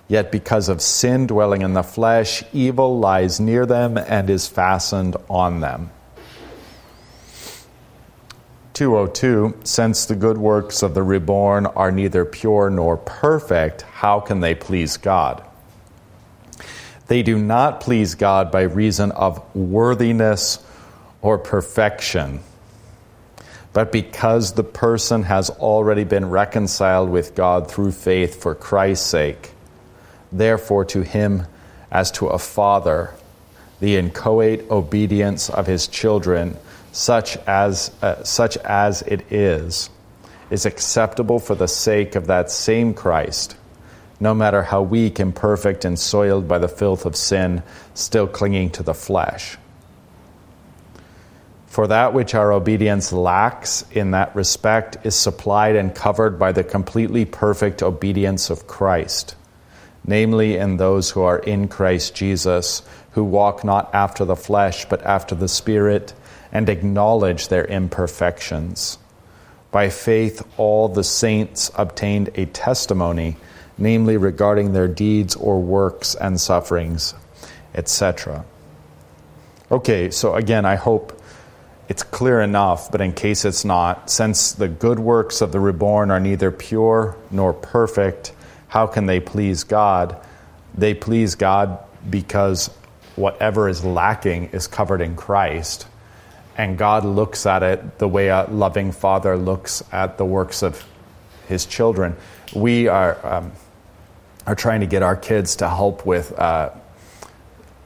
yet 0.09 0.33
because 0.33 0.71
of 0.71 0.81
sin 0.81 1.27
dwelling 1.27 1.61
in 1.61 1.75
the 1.75 1.83
flesh, 1.83 2.43
evil 2.51 2.99
lies 2.99 3.41
near 3.41 3.67
them 3.67 3.99
and 3.99 4.31
is 4.31 4.49
fastened 4.49 5.19
on 5.29 5.61
them. 5.61 5.91
202 8.73 9.59
Since 9.65 10.07
the 10.07 10.17
good 10.17 10.39
works 10.39 10.83
of 10.83 10.95
the 10.95 11.03
reborn 11.03 11.67
are 11.67 11.93
neither 11.93 12.25
pure 12.25 12.71
nor 12.71 12.97
perfect, 12.97 13.83
how 13.83 14.19
can 14.19 14.41
they 14.41 14.55
please 14.55 14.97
God? 14.97 15.45
They 17.09 17.23
do 17.23 17.39
not 17.39 17.83
please 17.83 18.15
God 18.15 18.51
by 18.51 18.63
reason 18.63 19.13
of 19.13 19.45
worthiness 19.55 20.65
or 21.21 21.37
perfection, 21.37 22.41
but 23.73 23.93
because 23.93 24.53
the 24.53 24.65
person 24.65 25.23
has 25.25 25.51
already 25.51 26.05
been 26.05 26.31
reconciled 26.31 27.11
with 27.11 27.35
God 27.35 27.71
through 27.71 27.93
faith 27.93 28.41
for 28.43 28.55
Christ's 28.55 29.07
sake. 29.07 29.53
Therefore, 30.33 30.85
to 30.87 31.03
him, 31.03 31.47
as 31.91 32.11
to 32.13 32.29
a 32.29 32.39
father, 32.39 33.15
the 33.81 33.97
inchoate 33.97 34.71
obedience 34.71 35.49
of 35.51 35.67
his 35.67 35.87
children, 35.87 36.57
such 36.93 37.37
as, 37.47 37.91
uh, 38.03 38.23
such 38.25 38.57
as 38.59 39.03
it 39.03 39.33
is, 39.33 39.91
is 40.51 40.67
acceptable 40.67 41.39
for 41.39 41.55
the 41.55 41.69
sake 41.69 42.15
of 42.15 42.27
that 42.27 42.51
same 42.51 42.95
Christ, 42.95 43.57
no 44.19 44.35
matter 44.35 44.63
how 44.63 44.83
weak, 44.83 45.21
imperfect, 45.21 45.85
and 45.85 45.99
soiled 45.99 46.49
by 46.49 46.59
the 46.59 46.69
filth 46.69 47.07
of 47.07 47.15
sin, 47.15 47.63
still 47.95 48.27
clinging 48.27 48.71
to 48.71 48.83
the 48.83 48.95
flesh. 48.95 49.57
For 51.79 51.87
that 51.87 52.13
which 52.13 52.35
our 52.35 52.53
obedience 52.53 53.13
lacks 53.13 53.85
in 53.93 54.11
that 54.11 54.35
respect 54.35 54.97
is 55.07 55.15
supplied 55.15 55.77
and 55.77 55.95
covered 55.95 56.37
by 56.37 56.51
the 56.51 56.65
completely 56.65 57.25
perfect 57.25 57.85
obedience 57.85 58.51
of 58.51 58.67
Christ, 58.67 59.37
namely 60.05 60.57
in 60.57 60.79
those 60.79 61.11
who 61.11 61.23
are 61.23 61.39
in 61.39 61.69
Christ 61.69 62.17
Jesus, 62.17 62.83
who 63.13 63.23
walk 63.23 63.63
not 63.63 63.95
after 63.95 64.25
the 64.25 64.35
flesh, 64.35 64.87
but 64.87 65.05
after 65.05 65.37
the 65.37 65.47
Spirit, 65.47 66.15
and 66.51 66.69
acknowledge 66.69 67.47
their 67.47 67.67
imperfections. 67.67 68.99
By 69.71 69.89
faith, 69.89 70.45
all 70.57 70.89
the 70.89 71.05
saints 71.05 71.71
obtained 71.77 72.31
a 72.35 72.47
testimony, 72.47 73.37
namely 73.79 74.17
regarding 74.17 74.73
their 74.73 74.89
deeds 74.89 75.37
or 75.37 75.63
works 75.63 76.17
and 76.17 76.41
sufferings, 76.41 77.15
etc. 77.73 78.45
Okay, 79.71 80.11
so 80.11 80.35
again, 80.35 80.65
I 80.65 80.75
hope 80.75 81.18
it's 81.89 82.03
clear 82.03 82.41
enough, 82.43 82.93
but 82.93 83.01
in 83.01 83.13
case 83.13 83.47
it's 83.47 83.65
not, 83.65 84.11
since 84.11 84.53
the 84.53 84.69
good 84.69 84.99
works 84.99 85.41
of 85.41 85.53
the 85.53 85.61
reborn 85.61 86.11
are 86.11 86.21
neither 86.21 86.51
pure 86.51 87.17
nor 87.31 87.55
perfect, 87.55 88.33
how 88.69 88.87
can 88.87 89.07
they 89.07 89.21
please 89.21 89.65
God? 89.65 90.21
They 90.75 90.93
please 90.93 91.35
God 91.35 91.79
because 92.09 92.69
whatever 93.17 93.69
is 93.69 93.85
lacking 93.85 94.51
is 94.53 94.67
covered 94.67 95.01
in 95.01 95.17
Christ. 95.17 95.87
And 96.59 96.77
God 96.77 97.07
looks 97.07 97.47
at 97.47 97.63
it 97.63 97.99
the 97.99 98.09
way 98.09 98.29
a 98.29 98.47
loving 98.51 98.93
father 98.93 99.37
looks 99.37 99.83
at 99.91 100.19
the 100.19 100.25
works 100.27 100.63
of 100.63 100.85
his 101.49 101.65
children. 101.65 102.17
We 102.55 102.89
are, 102.89 103.25
um, 103.27 103.53
are 104.47 104.55
trying 104.55 104.81
to 104.81 104.87
get 104.87 105.03
our 105.03 105.17
kids 105.17 105.57
to 105.57 105.69
help 105.69 106.05
with 106.05 106.39
uh, 106.39 106.71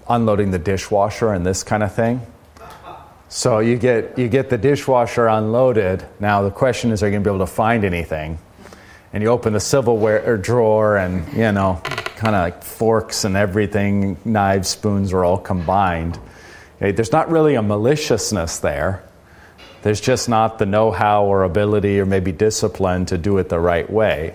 unloading 0.08 0.50
the 0.50 0.58
dishwasher 0.58 1.32
and 1.32 1.46
this 1.46 1.62
kind 1.62 1.84
of 1.84 1.94
thing. 1.94 2.26
So 3.32 3.60
you 3.60 3.78
get 3.78 4.18
you 4.18 4.28
get 4.28 4.50
the 4.50 4.58
dishwasher 4.58 5.26
unloaded. 5.26 6.04
Now 6.20 6.42
the 6.42 6.50
question 6.50 6.90
is, 6.90 7.02
are 7.02 7.06
you 7.06 7.12
going 7.12 7.24
to 7.24 7.30
be 7.30 7.34
able 7.34 7.46
to 7.46 7.50
find 7.50 7.82
anything? 7.82 8.38
And 9.14 9.22
you 9.22 9.30
open 9.30 9.54
the 9.54 9.60
silverware 9.60 10.36
drawer, 10.36 10.98
and 10.98 11.26
you 11.32 11.50
know, 11.50 11.80
kind 11.82 12.36
of 12.36 12.42
like 12.42 12.62
forks 12.62 13.24
and 13.24 13.34
everything, 13.34 14.18
knives, 14.26 14.68
spoons 14.68 15.14
are 15.14 15.24
all 15.24 15.38
combined. 15.38 16.18
Okay, 16.76 16.92
there's 16.92 17.10
not 17.10 17.30
really 17.30 17.54
a 17.54 17.62
maliciousness 17.62 18.58
there. 18.58 19.02
There's 19.80 20.02
just 20.02 20.28
not 20.28 20.58
the 20.58 20.66
know-how 20.66 21.24
or 21.24 21.44
ability 21.44 21.98
or 22.00 22.04
maybe 22.04 22.32
discipline 22.32 23.06
to 23.06 23.16
do 23.16 23.38
it 23.38 23.48
the 23.48 23.58
right 23.58 23.90
way. 23.90 24.34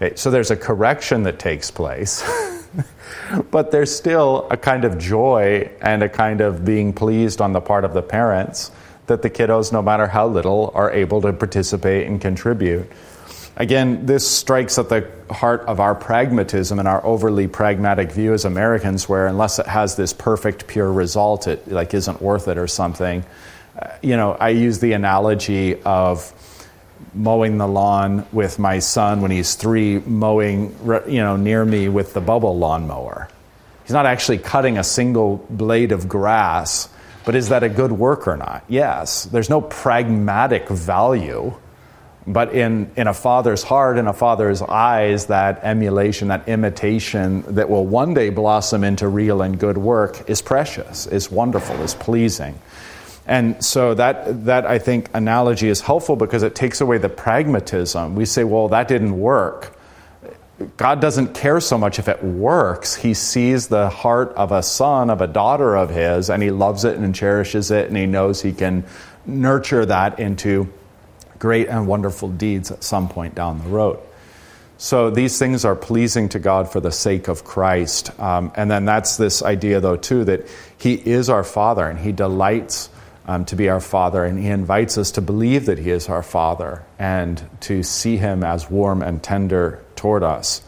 Okay, 0.00 0.16
so 0.16 0.30
there's 0.30 0.50
a 0.50 0.56
correction 0.56 1.24
that 1.24 1.38
takes 1.38 1.70
place. 1.70 2.22
but 3.50 3.70
there's 3.70 3.94
still 3.94 4.46
a 4.50 4.56
kind 4.56 4.84
of 4.84 4.98
joy 4.98 5.70
and 5.80 6.02
a 6.02 6.08
kind 6.08 6.40
of 6.40 6.64
being 6.64 6.92
pleased 6.92 7.40
on 7.40 7.52
the 7.52 7.60
part 7.60 7.84
of 7.84 7.94
the 7.94 8.02
parents 8.02 8.70
that 9.06 9.22
the 9.22 9.30
kiddos, 9.30 9.72
no 9.72 9.82
matter 9.82 10.06
how 10.06 10.28
little, 10.28 10.70
are 10.74 10.90
able 10.90 11.20
to 11.22 11.32
participate 11.32 12.06
and 12.06 12.20
contribute. 12.20 12.90
Again, 13.56 14.06
this 14.06 14.28
strikes 14.28 14.78
at 14.78 14.88
the 14.88 15.10
heart 15.30 15.62
of 15.62 15.80
our 15.80 15.94
pragmatism 15.94 16.78
and 16.78 16.86
our 16.86 17.04
overly 17.04 17.48
pragmatic 17.48 18.12
view 18.12 18.32
as 18.32 18.44
Americans, 18.44 19.08
where 19.08 19.26
unless 19.26 19.58
it 19.58 19.66
has 19.66 19.96
this 19.96 20.12
perfect, 20.12 20.68
pure 20.68 20.92
result, 20.92 21.48
it 21.48 21.66
like 21.66 21.92
isn't 21.92 22.22
worth 22.22 22.46
it 22.46 22.56
or 22.56 22.68
something. 22.68 23.24
Uh, 23.76 23.90
you 24.00 24.16
know, 24.16 24.32
I 24.32 24.50
use 24.50 24.78
the 24.78 24.92
analogy 24.92 25.82
of 25.82 26.32
mowing 27.14 27.58
the 27.58 27.66
lawn 27.66 28.26
with 28.32 28.58
my 28.58 28.78
son 28.78 29.20
when 29.20 29.30
he's 29.30 29.54
three, 29.54 29.98
mowing 30.00 30.76
you 31.06 31.20
know 31.20 31.36
near 31.36 31.64
me 31.64 31.88
with 31.88 32.14
the 32.14 32.20
bubble 32.20 32.58
lawnmower. 32.58 33.28
He's 33.84 33.94
not 33.94 34.04
actually 34.04 34.38
cutting 34.38 34.76
a 34.76 34.84
single 34.84 35.38
blade 35.48 35.92
of 35.92 36.08
grass, 36.08 36.90
but 37.24 37.34
is 37.34 37.48
that 37.48 37.62
a 37.62 37.68
good 37.68 37.92
work 37.92 38.28
or 38.28 38.36
not? 38.36 38.64
Yes. 38.68 39.24
There's 39.24 39.48
no 39.48 39.62
pragmatic 39.62 40.68
value, 40.68 41.54
but 42.26 42.52
in, 42.52 42.90
in 42.96 43.06
a 43.06 43.14
father's 43.14 43.62
heart, 43.62 43.96
in 43.96 44.06
a 44.06 44.12
father's 44.12 44.60
eyes, 44.60 45.26
that 45.26 45.60
emulation, 45.62 46.28
that 46.28 46.48
imitation 46.48 47.44
that 47.54 47.70
will 47.70 47.86
one 47.86 48.12
day 48.12 48.28
blossom 48.28 48.84
into 48.84 49.08
real 49.08 49.40
and 49.40 49.58
good 49.58 49.78
work 49.78 50.28
is 50.28 50.42
precious, 50.42 51.06
is 51.06 51.30
wonderful, 51.30 51.76
is 51.82 51.94
pleasing. 51.94 52.58
And 53.28 53.62
so 53.62 53.92
that, 53.92 54.46
that 54.46 54.66
I 54.66 54.78
think 54.78 55.10
analogy 55.12 55.68
is 55.68 55.82
helpful 55.82 56.16
because 56.16 56.42
it 56.42 56.54
takes 56.54 56.80
away 56.80 56.96
the 56.96 57.10
pragmatism. 57.10 58.14
We 58.14 58.24
say, 58.24 58.42
well, 58.42 58.68
that 58.68 58.88
didn't 58.88 59.20
work. 59.20 59.78
God 60.78 61.00
doesn't 61.00 61.34
care 61.34 61.60
so 61.60 61.76
much 61.76 61.98
if 61.98 62.08
it 62.08 62.24
works. 62.24 62.94
He 62.94 63.12
sees 63.12 63.68
the 63.68 63.90
heart 63.90 64.32
of 64.32 64.50
a 64.50 64.62
son, 64.62 65.10
of 65.10 65.20
a 65.20 65.26
daughter 65.26 65.76
of 65.76 65.90
his, 65.90 66.30
and 66.30 66.42
he 66.42 66.50
loves 66.50 66.84
it 66.84 66.96
and 66.96 67.14
cherishes 67.14 67.70
it, 67.70 67.88
and 67.88 67.96
he 67.96 68.06
knows 68.06 68.40
he 68.40 68.52
can 68.52 68.84
nurture 69.26 69.84
that 69.84 70.18
into 70.18 70.72
great 71.38 71.68
and 71.68 71.86
wonderful 71.86 72.30
deeds 72.30 72.70
at 72.70 72.82
some 72.82 73.10
point 73.10 73.34
down 73.34 73.62
the 73.62 73.68
road. 73.68 74.00
So 74.78 75.10
these 75.10 75.38
things 75.38 75.64
are 75.66 75.76
pleasing 75.76 76.30
to 76.30 76.38
God 76.38 76.72
for 76.72 76.80
the 76.80 76.90
sake 76.90 77.28
of 77.28 77.44
Christ. 77.44 78.18
Um, 78.18 78.52
and 78.56 78.70
then 78.70 78.86
that's 78.86 79.16
this 79.16 79.42
idea, 79.42 79.80
though, 79.80 79.96
too, 79.96 80.24
that 80.24 80.48
He 80.78 80.94
is 80.94 81.28
our 81.28 81.44
Father 81.44 81.84
and 81.84 81.98
He 81.98 82.10
delights 82.10 82.88
um, 83.28 83.44
to 83.44 83.56
be 83.56 83.68
our 83.68 83.78
Father, 83.78 84.24
and 84.24 84.38
He 84.38 84.48
invites 84.48 84.96
us 84.96 85.12
to 85.12 85.20
believe 85.20 85.66
that 85.66 85.78
He 85.78 85.90
is 85.90 86.08
our 86.08 86.22
Father 86.22 86.82
and 86.98 87.46
to 87.60 87.82
see 87.82 88.16
Him 88.16 88.42
as 88.42 88.70
warm 88.70 89.02
and 89.02 89.22
tender 89.22 89.84
toward 89.94 90.22
us. 90.22 90.62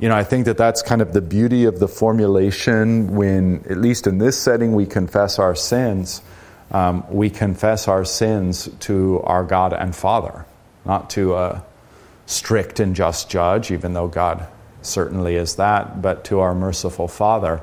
You 0.00 0.08
know, 0.08 0.16
I 0.16 0.24
think 0.24 0.46
that 0.46 0.58
that's 0.58 0.82
kind 0.82 1.00
of 1.00 1.12
the 1.12 1.20
beauty 1.20 1.64
of 1.64 1.78
the 1.78 1.88
formulation 1.88 3.14
when, 3.14 3.64
at 3.70 3.78
least 3.78 4.08
in 4.08 4.18
this 4.18 4.36
setting, 4.36 4.74
we 4.74 4.86
confess 4.86 5.38
our 5.38 5.54
sins. 5.54 6.20
Um, 6.70 7.04
we 7.10 7.30
confess 7.30 7.88
our 7.88 8.04
sins 8.04 8.68
to 8.80 9.20
our 9.22 9.44
God 9.44 9.72
and 9.72 9.94
Father, 9.94 10.44
not 10.84 11.10
to 11.10 11.34
a 11.36 11.64
strict 12.26 12.80
and 12.80 12.94
just 12.94 13.30
judge, 13.30 13.70
even 13.70 13.94
though 13.94 14.08
God 14.08 14.46
certainly 14.82 15.36
is 15.36 15.56
that, 15.56 16.02
but 16.02 16.24
to 16.24 16.40
our 16.40 16.54
merciful 16.54 17.08
Father. 17.08 17.62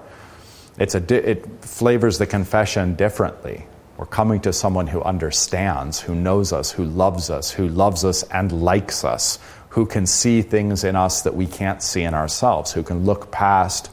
It's 0.80 0.96
a 0.96 1.00
di- 1.00 1.16
it 1.16 1.64
flavors 1.64 2.18
the 2.18 2.26
confession 2.26 2.96
differently. 2.96 3.68
We're 3.98 4.06
coming 4.06 4.42
to 4.42 4.52
someone 4.52 4.88
who 4.88 5.02
understands, 5.02 6.02
who 6.02 6.16
knows 6.16 6.52
us, 6.52 6.72
who 6.72 6.84
loves 6.84 7.30
us, 7.30 7.52
who 7.52 7.68
loves 7.70 8.04
us 8.04 8.24
and 8.24 8.52
likes 8.64 9.06
us, 9.06 9.40
who 9.70 9.86
can 9.86 10.06
see 10.06 10.42
things 10.42 10.84
in 10.84 10.96
us 10.96 11.22
that 11.22 11.36
we 11.36 11.48
can't 11.48 11.82
see 11.82 12.04
in 12.04 12.14
ourselves, 12.14 12.74
who 12.74 12.84
can 12.84 13.06
look 13.06 13.32
past 13.32 13.90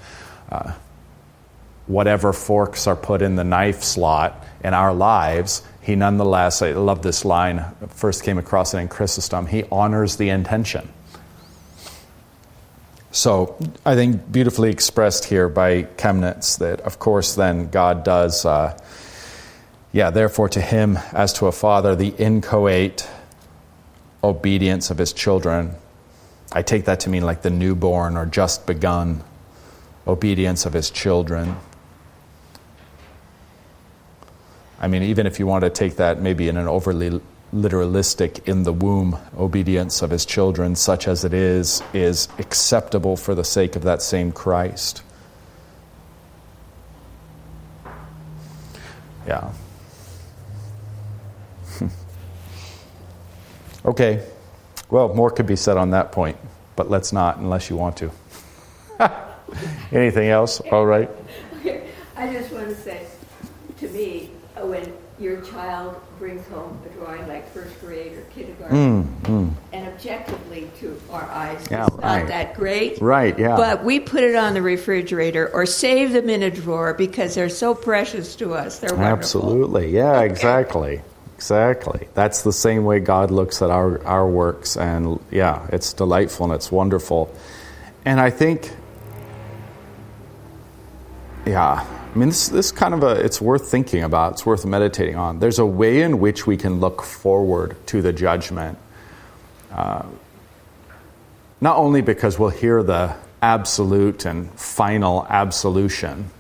uh, 0.50 0.72
whatever 1.86 2.32
forks 2.32 2.86
are 2.86 2.96
put 2.96 3.22
in 3.22 3.36
the 3.36 3.44
knife 3.44 3.82
slot 3.82 4.44
in 4.64 4.74
our 4.74 4.92
lives. 4.92 5.62
He 5.80 5.94
nonetheless, 5.94 6.62
I 6.62 6.72
love 6.72 7.02
this 7.02 7.24
line, 7.24 7.64
first 7.90 8.24
came 8.24 8.38
across 8.38 8.74
it 8.74 8.78
in 8.78 8.88
Chrysostom, 8.88 9.46
he 9.46 9.64
honors 9.70 10.16
the 10.16 10.30
intention. 10.30 10.88
So 13.12 13.56
I 13.84 13.94
think 13.94 14.32
beautifully 14.32 14.70
expressed 14.70 15.26
here 15.26 15.48
by 15.48 15.82
Chemnitz 15.82 16.58
that, 16.58 16.80
of 16.80 16.98
course, 16.98 17.34
then 17.34 17.68
God 17.68 18.04
does. 18.04 18.44
Uh, 18.44 18.76
yeah, 19.92 20.10
therefore, 20.10 20.48
to 20.50 20.60
him, 20.60 20.98
as 21.12 21.32
to 21.34 21.46
a 21.46 21.52
father, 21.52 21.94
the 21.94 22.14
inchoate 22.18 23.08
obedience 24.24 24.90
of 24.90 24.98
his 24.98 25.12
children. 25.12 25.74
I 26.52 26.62
take 26.62 26.86
that 26.86 27.00
to 27.00 27.10
mean 27.10 27.24
like 27.24 27.42
the 27.42 27.50
newborn 27.50 28.16
or 28.16 28.26
just 28.26 28.66
begun 28.66 29.22
obedience 30.06 30.66
of 30.66 30.72
his 30.72 30.90
children. 30.90 31.56
I 34.80 34.88
mean, 34.88 35.02
even 35.02 35.26
if 35.26 35.38
you 35.38 35.46
want 35.46 35.64
to 35.64 35.70
take 35.70 35.96
that 35.96 36.20
maybe 36.20 36.48
in 36.48 36.56
an 36.56 36.68
overly 36.68 37.20
literalistic, 37.54 38.48
in 38.48 38.62
the 38.62 38.72
womb 38.72 39.16
obedience 39.38 40.02
of 40.02 40.10
his 40.10 40.24
children, 40.24 40.74
such 40.74 41.06
as 41.06 41.24
it 41.24 41.34
is, 41.34 41.82
is 41.92 42.28
acceptable 42.38 43.16
for 43.16 43.34
the 43.34 43.44
sake 43.44 43.76
of 43.76 43.82
that 43.82 44.02
same 44.02 44.32
Christ. 44.32 45.02
Yeah. 49.26 49.52
Okay, 53.84 54.24
well, 54.90 55.12
more 55.14 55.30
could 55.30 55.46
be 55.46 55.56
said 55.56 55.76
on 55.76 55.90
that 55.90 56.12
point, 56.12 56.36
but 56.76 56.88
let's 56.90 57.12
not 57.12 57.38
unless 57.38 57.68
you 57.70 57.76
want 57.76 57.96
to. 57.98 58.10
Anything 59.92 60.28
else? 60.28 60.60
All 60.60 60.86
right. 60.86 61.10
I 62.16 62.32
just 62.32 62.52
want 62.52 62.68
to 62.68 62.74
say 62.76 63.06
to 63.80 63.88
me, 63.88 64.30
when 64.60 64.92
your 65.18 65.40
child 65.42 65.96
brings 66.18 66.46
home 66.48 66.78
a 66.86 66.88
drawing 66.90 67.26
like 67.28 67.48
first 67.52 67.78
grade 67.80 68.12
or 68.12 68.22
kindergarten, 68.34 69.04
Mm, 69.04 69.20
mm. 69.22 69.52
and 69.72 69.88
objectively 69.88 70.70
to 70.80 70.98
our 71.10 71.24
eyes, 71.24 71.66
Yeah, 71.70 71.86
it's 71.86 71.96
right. 71.96 72.20
not 72.20 72.28
that 72.28 72.54
great. 72.54 73.00
Right, 73.00 73.36
yeah. 73.38 73.56
But 73.56 73.82
we 73.84 73.98
put 74.00 74.22
it 74.22 74.36
on 74.36 74.54
the 74.54 74.62
refrigerator 74.62 75.48
or 75.52 75.66
save 75.66 76.12
them 76.12 76.30
in 76.30 76.42
a 76.44 76.50
drawer 76.50 76.94
because 76.94 77.34
they're 77.34 77.48
so 77.48 77.74
precious 77.74 78.36
to 78.36 78.54
us. 78.54 78.78
They're 78.78 78.90
wonderful. 78.90 79.12
Absolutely. 79.18 79.90
Yeah, 79.90 80.20
exactly. 80.22 81.02
Exactly. 81.42 82.06
That's 82.14 82.42
the 82.42 82.52
same 82.52 82.84
way 82.84 83.00
God 83.00 83.32
looks 83.32 83.62
at 83.62 83.70
our, 83.70 84.00
our 84.06 84.28
works. 84.28 84.76
And 84.76 85.18
yeah, 85.32 85.66
it's 85.72 85.92
delightful 85.92 86.46
and 86.46 86.54
it's 86.54 86.70
wonderful. 86.70 87.34
And 88.04 88.20
I 88.20 88.30
think, 88.30 88.70
yeah, 91.44 91.84
I 91.84 92.16
mean, 92.16 92.28
this, 92.28 92.48
this 92.48 92.70
kind 92.70 92.94
of 92.94 93.02
a, 93.02 93.24
it's 93.24 93.40
worth 93.40 93.68
thinking 93.68 94.04
about, 94.04 94.34
it's 94.34 94.46
worth 94.46 94.64
meditating 94.64 95.16
on. 95.16 95.40
There's 95.40 95.58
a 95.58 95.66
way 95.66 96.02
in 96.02 96.20
which 96.20 96.46
we 96.46 96.56
can 96.56 96.78
look 96.78 97.02
forward 97.02 97.76
to 97.88 98.00
the 98.02 98.12
judgment. 98.12 98.78
Uh, 99.72 100.04
not 101.60 101.76
only 101.76 102.02
because 102.02 102.38
we'll 102.38 102.50
hear 102.50 102.84
the 102.84 103.16
absolute 103.42 104.26
and 104.26 104.48
final 104.52 105.26
absolution 105.28 106.30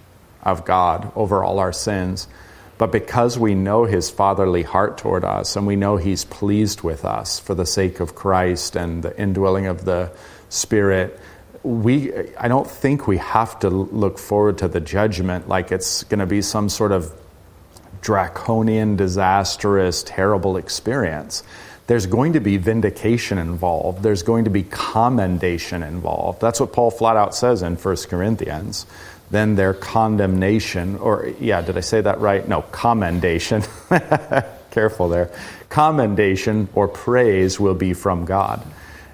of 0.44 0.64
God 0.64 1.10
over 1.16 1.42
all 1.42 1.58
our 1.58 1.72
sins, 1.72 2.28
but 2.82 2.90
because 2.90 3.38
we 3.38 3.54
know 3.54 3.84
his 3.84 4.10
fatherly 4.10 4.64
heart 4.64 4.98
toward 4.98 5.24
us 5.24 5.54
and 5.54 5.68
we 5.68 5.76
know 5.76 5.98
he's 5.98 6.24
pleased 6.24 6.80
with 6.80 7.04
us 7.04 7.38
for 7.38 7.54
the 7.54 7.64
sake 7.64 8.00
of 8.00 8.16
Christ 8.16 8.74
and 8.74 9.04
the 9.04 9.16
indwelling 9.16 9.66
of 9.66 9.84
the 9.84 10.10
Spirit, 10.48 11.16
we 11.62 12.12
I 12.36 12.48
don't 12.48 12.68
think 12.68 13.06
we 13.06 13.18
have 13.18 13.56
to 13.60 13.70
look 13.70 14.18
forward 14.18 14.58
to 14.58 14.66
the 14.66 14.80
judgment 14.80 15.48
like 15.48 15.70
it's 15.70 16.02
going 16.02 16.18
to 16.18 16.26
be 16.26 16.42
some 16.42 16.68
sort 16.68 16.90
of 16.90 17.12
draconian, 18.00 18.96
disastrous, 18.96 20.02
terrible 20.02 20.56
experience. 20.56 21.44
There's 21.86 22.06
going 22.06 22.32
to 22.32 22.40
be 22.40 22.56
vindication 22.56 23.38
involved. 23.38 24.02
There's 24.02 24.24
going 24.24 24.42
to 24.44 24.50
be 24.50 24.64
commendation 24.64 25.84
involved. 25.84 26.40
That's 26.40 26.58
what 26.58 26.72
Paul 26.72 26.90
flat 26.90 27.16
out 27.16 27.36
says 27.36 27.62
in 27.62 27.76
1 27.76 27.96
Corinthians. 28.08 28.86
Then 29.32 29.54
their 29.54 29.72
condemnation, 29.72 30.96
or 30.98 31.32
yeah, 31.40 31.62
did 31.62 31.78
I 31.78 31.80
say 31.80 32.02
that 32.02 32.20
right? 32.20 32.46
No, 32.46 32.60
commendation. 32.60 33.62
Careful 34.70 35.08
there. 35.08 35.30
Commendation 35.70 36.68
or 36.74 36.86
praise 36.86 37.58
will 37.58 37.74
be 37.74 37.94
from 37.94 38.26
God. 38.26 38.62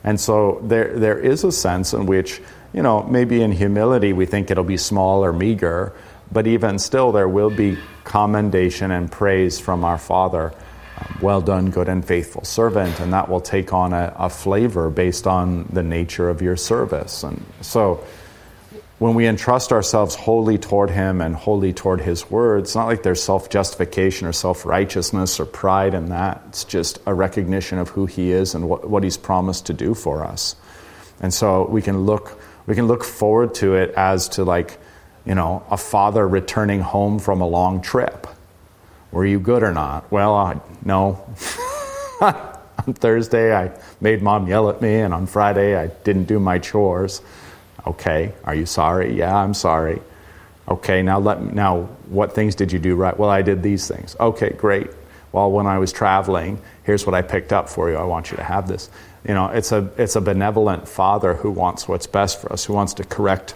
And 0.03 0.19
so 0.21 0.61
there, 0.65 0.99
there 0.99 1.21
is 1.21 1.45
a 1.45 1.53
sense 1.53 1.93
in 1.95 2.07
which, 2.07 2.41
you 2.73 2.83
know, 2.83 3.05
maybe 3.05 3.43
in 3.43 3.53
humility 3.53 4.13
we 4.13 4.27
think 4.27 4.51
it'll 4.51 4.65
be 4.65 4.77
small 4.77 5.25
or 5.25 5.33
meager, 5.33 5.93
but 6.33 6.49
even 6.49 6.81
still 6.81 7.13
there 7.13 7.29
will 7.29 7.51
be 7.51 7.79
commendation 8.03 8.91
and 8.91 9.13
praise 9.13 9.61
from 9.61 9.85
our 9.85 9.99
Father. 9.99 10.53
Um, 10.99 11.19
well 11.23 11.41
done, 11.41 11.71
good 11.71 11.89
and 11.89 12.05
faithful 12.05 12.43
servant, 12.43 12.99
and 12.99 13.13
that 13.13 13.29
will 13.29 13.41
take 13.41 13.73
on 13.73 13.93
a, 13.93 14.13
a 14.19 14.29
flavor 14.29 14.91
based 14.91 15.29
on 15.29 15.69
the 15.73 15.85
nature 15.85 16.29
of 16.29 16.43
your 16.43 16.57
service. 16.57 17.23
And 17.23 17.45
so 17.61 18.05
when 18.99 19.15
we 19.15 19.27
entrust 19.27 19.71
ourselves 19.71 20.15
wholly 20.15 20.59
toward 20.59 20.91
Him 20.91 21.21
and 21.21 21.37
wholly 21.37 21.73
toward 21.73 22.01
His 22.01 22.29
Word, 22.31 22.65
it's 22.65 22.75
not 22.75 22.87
like 22.87 23.03
there's 23.03 23.23
self 23.23 23.49
justification 23.49 24.27
or 24.27 24.33
self 24.33 24.67
righteousness 24.67 25.39
or 25.39 25.47
pride 25.47 25.95
in 25.95 26.09
that. 26.09 26.43
It's 26.49 26.65
just 26.65 26.99
a 27.07 27.15
recognition 27.15 27.79
of 27.79 27.91
who 27.91 28.07
He 28.07 28.33
is 28.33 28.55
and 28.55 28.69
what, 28.69 28.89
what 28.89 29.05
He's 29.05 29.17
promised 29.17 29.67
to 29.67 29.73
do 29.73 29.95
for 29.95 30.25
us. 30.25 30.57
And 31.21 31.33
so 31.33 31.67
we 31.67 31.83
can 31.83 32.07
look 32.07 32.41
we 32.67 32.75
can 32.75 32.87
look 32.87 33.03
forward 33.03 33.55
to 33.57 33.77
it 33.77 33.95
as 33.97 34.29
to 34.31 34.45
like, 34.45 34.79
you 35.25 35.35
know, 35.35 35.65
a 35.71 35.77
father 35.77 36.27
returning 36.27 36.81
home 36.81 37.19
from 37.19 37.41
a 37.41 37.47
long 37.47 37.81
trip. 37.81 38.27
Were 39.11 39.25
you 39.25 39.41
good 39.41 39.63
or 39.63 39.73
not? 39.73 40.11
Well, 40.13 40.37
uh, 40.37 40.61
no. 40.85 41.25
on 42.21 42.93
Thursday, 42.93 43.55
I 43.55 43.73
made 44.03 44.23
mom 44.23 44.49
yell 44.49 44.69
at 44.69 44.83
me, 44.83 44.97
and 44.97 45.15
on 45.15 45.27
Friday, 45.27 45.77
I 45.77 45.87
didn't 45.87 46.25
do 46.25 46.39
my 46.39 46.59
chores. 46.59 47.23
Okay, 47.87 48.33
are 48.45 48.55
you 48.55 48.67
sorry? 48.67 49.15
Yeah, 49.15 49.35
I'm 49.35 49.55
sorry. 49.55 50.01
Okay, 50.69 51.03
now 51.03 51.19
let 51.19 51.43
now 51.55 51.85
what 52.09 52.35
things 52.35 52.55
did 52.55 52.73
you 52.73 52.79
do 52.79 52.95
right? 52.95 53.17
Well, 53.19 53.31
I 53.31 53.43
did 53.43 53.63
these 53.63 53.89
things. 53.89 54.17
Okay, 54.21 54.51
great. 54.51 54.91
Well, 55.33 55.51
when 55.51 55.67
I 55.67 55.79
was 55.79 55.93
traveling, 55.93 56.61
here's 56.85 57.07
what 57.07 57.15
I 57.15 57.23
picked 57.23 57.53
up 57.53 57.69
for 57.69 57.91
you. 57.91 57.97
I 57.97 58.05
want 58.05 58.31
you 58.31 58.37
to 58.37 58.43
have 58.43 58.69
this. 58.69 58.91
You 59.27 59.35
know, 59.35 59.47
it's 59.49 59.73
a 59.73 59.91
it's 59.97 60.17
a 60.17 60.21
benevolent 60.21 60.89
father 60.89 61.35
who 61.35 61.51
wants 61.51 61.89
what's 61.89 62.07
best 62.07 62.41
for 62.41 62.53
us, 62.53 62.65
who 62.65 62.73
wants 62.73 62.95
to 62.95 63.05
correct 63.05 63.55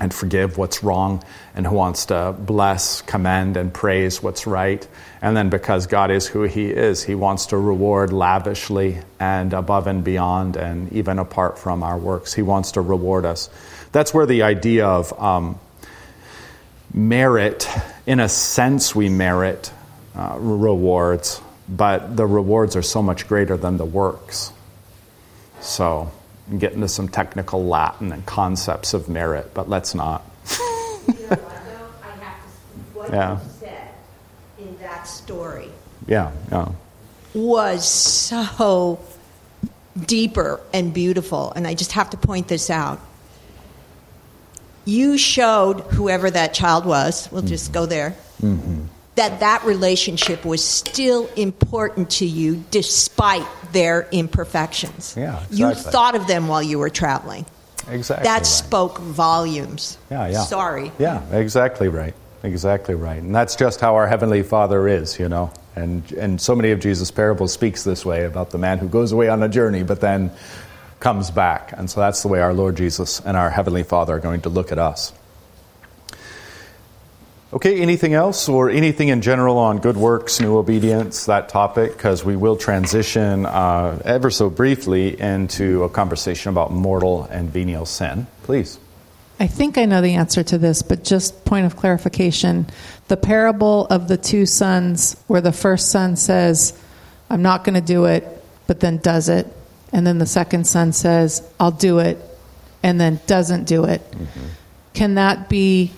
and 0.00 0.12
forgive 0.12 0.58
what's 0.58 0.82
wrong, 0.82 1.22
and 1.54 1.66
who 1.66 1.74
wants 1.74 2.06
to 2.06 2.34
bless, 2.38 3.00
commend, 3.02 3.56
and 3.56 3.72
praise 3.72 4.22
what's 4.22 4.46
right. 4.46 4.86
And 5.22 5.36
then 5.36 5.50
because 5.50 5.86
God 5.86 6.10
is 6.10 6.26
who 6.26 6.42
He 6.42 6.70
is, 6.70 7.02
He 7.02 7.14
wants 7.14 7.46
to 7.46 7.56
reward 7.56 8.12
lavishly 8.12 8.98
and 9.20 9.52
above 9.52 9.86
and 9.86 10.02
beyond, 10.02 10.56
and 10.56 10.92
even 10.92 11.18
apart 11.18 11.58
from 11.58 11.82
our 11.82 11.98
works. 11.98 12.34
He 12.34 12.42
wants 12.42 12.72
to 12.72 12.80
reward 12.80 13.24
us. 13.24 13.48
That's 13.92 14.12
where 14.12 14.26
the 14.26 14.42
idea 14.42 14.86
of 14.86 15.12
um, 15.20 15.58
merit, 16.92 17.68
in 18.06 18.20
a 18.20 18.28
sense, 18.28 18.94
we 18.94 19.08
merit 19.08 19.72
uh, 20.16 20.36
rewards, 20.38 21.40
but 21.68 22.16
the 22.16 22.26
rewards 22.26 22.76
are 22.76 22.82
so 22.82 23.02
much 23.02 23.26
greater 23.28 23.56
than 23.56 23.76
the 23.76 23.84
works. 23.84 24.52
So, 25.60 26.12
and 26.50 26.60
get 26.60 26.72
into 26.72 26.88
some 26.88 27.08
technical 27.08 27.64
Latin 27.64 28.12
and 28.12 28.24
concepts 28.26 28.94
of 28.94 29.08
merit, 29.08 29.52
but 29.54 29.68
let's 29.68 29.94
not. 29.94 30.24
Yeah. 33.10 33.38
in 34.58 34.76
that 34.78 35.06
story 35.06 35.70
Yeah, 36.06 36.32
yeah. 36.50 36.72
was 37.34 37.86
so 37.86 38.98
deeper 40.06 40.60
and 40.72 40.92
beautiful, 40.92 41.52
and 41.54 41.66
I 41.66 41.74
just 41.74 41.92
have 41.92 42.10
to 42.10 42.16
point 42.16 42.48
this 42.48 42.70
out. 42.70 43.00
You 44.84 45.16
showed 45.16 45.80
whoever 45.80 46.30
that 46.30 46.54
child 46.54 46.86
was, 46.86 47.30
we'll 47.30 47.42
just 47.42 47.66
mm-hmm. 47.66 47.74
go 47.74 47.86
there, 47.86 48.16
mm-hmm. 48.42 48.84
That 49.16 49.40
that 49.40 49.64
relationship 49.64 50.44
was 50.44 50.64
still 50.64 51.28
important 51.36 52.10
to 52.10 52.26
you 52.26 52.64
despite 52.70 53.46
their 53.72 54.08
imperfections. 54.10 55.14
Yeah, 55.16 55.42
exactly. 55.44 55.58
You 55.58 55.74
thought 55.74 56.14
of 56.16 56.26
them 56.26 56.48
while 56.48 56.62
you 56.62 56.78
were 56.78 56.90
traveling. 56.90 57.46
Exactly. 57.88 58.24
That 58.24 58.38
right. 58.38 58.46
spoke 58.46 58.98
volumes. 58.98 59.98
Yeah, 60.10 60.28
yeah. 60.28 60.42
Sorry. 60.42 60.90
Yeah, 60.98 61.22
exactly 61.32 61.88
right. 61.88 62.14
Exactly 62.42 62.94
right. 62.94 63.22
And 63.22 63.34
that's 63.34 63.56
just 63.56 63.80
how 63.80 63.94
our 63.94 64.06
Heavenly 64.06 64.42
Father 64.42 64.86
is, 64.88 65.18
you 65.18 65.28
know. 65.28 65.50
And, 65.76 66.10
and 66.12 66.40
so 66.40 66.54
many 66.54 66.70
of 66.70 66.80
Jesus' 66.80 67.10
parables 67.10 67.52
speaks 67.52 67.84
this 67.84 68.04
way 68.04 68.24
about 68.24 68.50
the 68.50 68.58
man 68.58 68.78
who 68.78 68.88
goes 68.88 69.12
away 69.12 69.28
on 69.28 69.42
a 69.42 69.48
journey 69.48 69.82
but 69.82 70.00
then 70.00 70.30
comes 71.00 71.30
back. 71.30 71.72
And 71.76 71.90
so 71.90 72.00
that's 72.00 72.22
the 72.22 72.28
way 72.28 72.40
our 72.40 72.54
Lord 72.54 72.76
Jesus 72.76 73.20
and 73.20 73.36
our 73.36 73.50
Heavenly 73.50 73.82
Father 73.82 74.14
are 74.14 74.20
going 74.20 74.42
to 74.42 74.48
look 74.48 74.72
at 74.72 74.78
us. 74.78 75.12
Okay, 77.54 77.80
anything 77.80 78.14
else 78.14 78.48
or 78.48 78.68
anything 78.68 79.10
in 79.10 79.22
general 79.22 79.58
on 79.58 79.78
good 79.78 79.96
works, 79.96 80.40
new 80.40 80.58
obedience, 80.58 81.26
that 81.26 81.48
topic? 81.48 81.92
Because 81.92 82.24
we 82.24 82.34
will 82.34 82.56
transition 82.56 83.46
uh, 83.46 84.02
ever 84.04 84.28
so 84.28 84.50
briefly 84.50 85.20
into 85.20 85.84
a 85.84 85.88
conversation 85.88 86.50
about 86.50 86.72
mortal 86.72 87.22
and 87.30 87.48
venial 87.48 87.86
sin. 87.86 88.26
Please. 88.42 88.76
I 89.38 89.46
think 89.46 89.78
I 89.78 89.84
know 89.84 90.00
the 90.00 90.14
answer 90.14 90.42
to 90.42 90.58
this, 90.58 90.82
but 90.82 91.04
just 91.04 91.44
point 91.44 91.64
of 91.64 91.76
clarification. 91.76 92.66
The 93.06 93.16
parable 93.16 93.86
of 93.86 94.08
the 94.08 94.16
two 94.16 94.46
sons, 94.46 95.16
where 95.28 95.40
the 95.40 95.52
first 95.52 95.92
son 95.92 96.16
says, 96.16 96.76
I'm 97.30 97.42
not 97.42 97.62
going 97.62 97.74
to 97.76 97.80
do 97.80 98.06
it, 98.06 98.26
but 98.66 98.80
then 98.80 98.98
does 98.98 99.28
it. 99.28 99.46
And 99.92 100.04
then 100.04 100.18
the 100.18 100.26
second 100.26 100.66
son 100.66 100.92
says, 100.92 101.48
I'll 101.60 101.70
do 101.70 102.00
it, 102.00 102.18
and 102.82 103.00
then 103.00 103.20
doesn't 103.28 103.68
do 103.68 103.84
it. 103.84 104.02
Can 104.92 105.14
that 105.14 105.48
be 105.48 105.92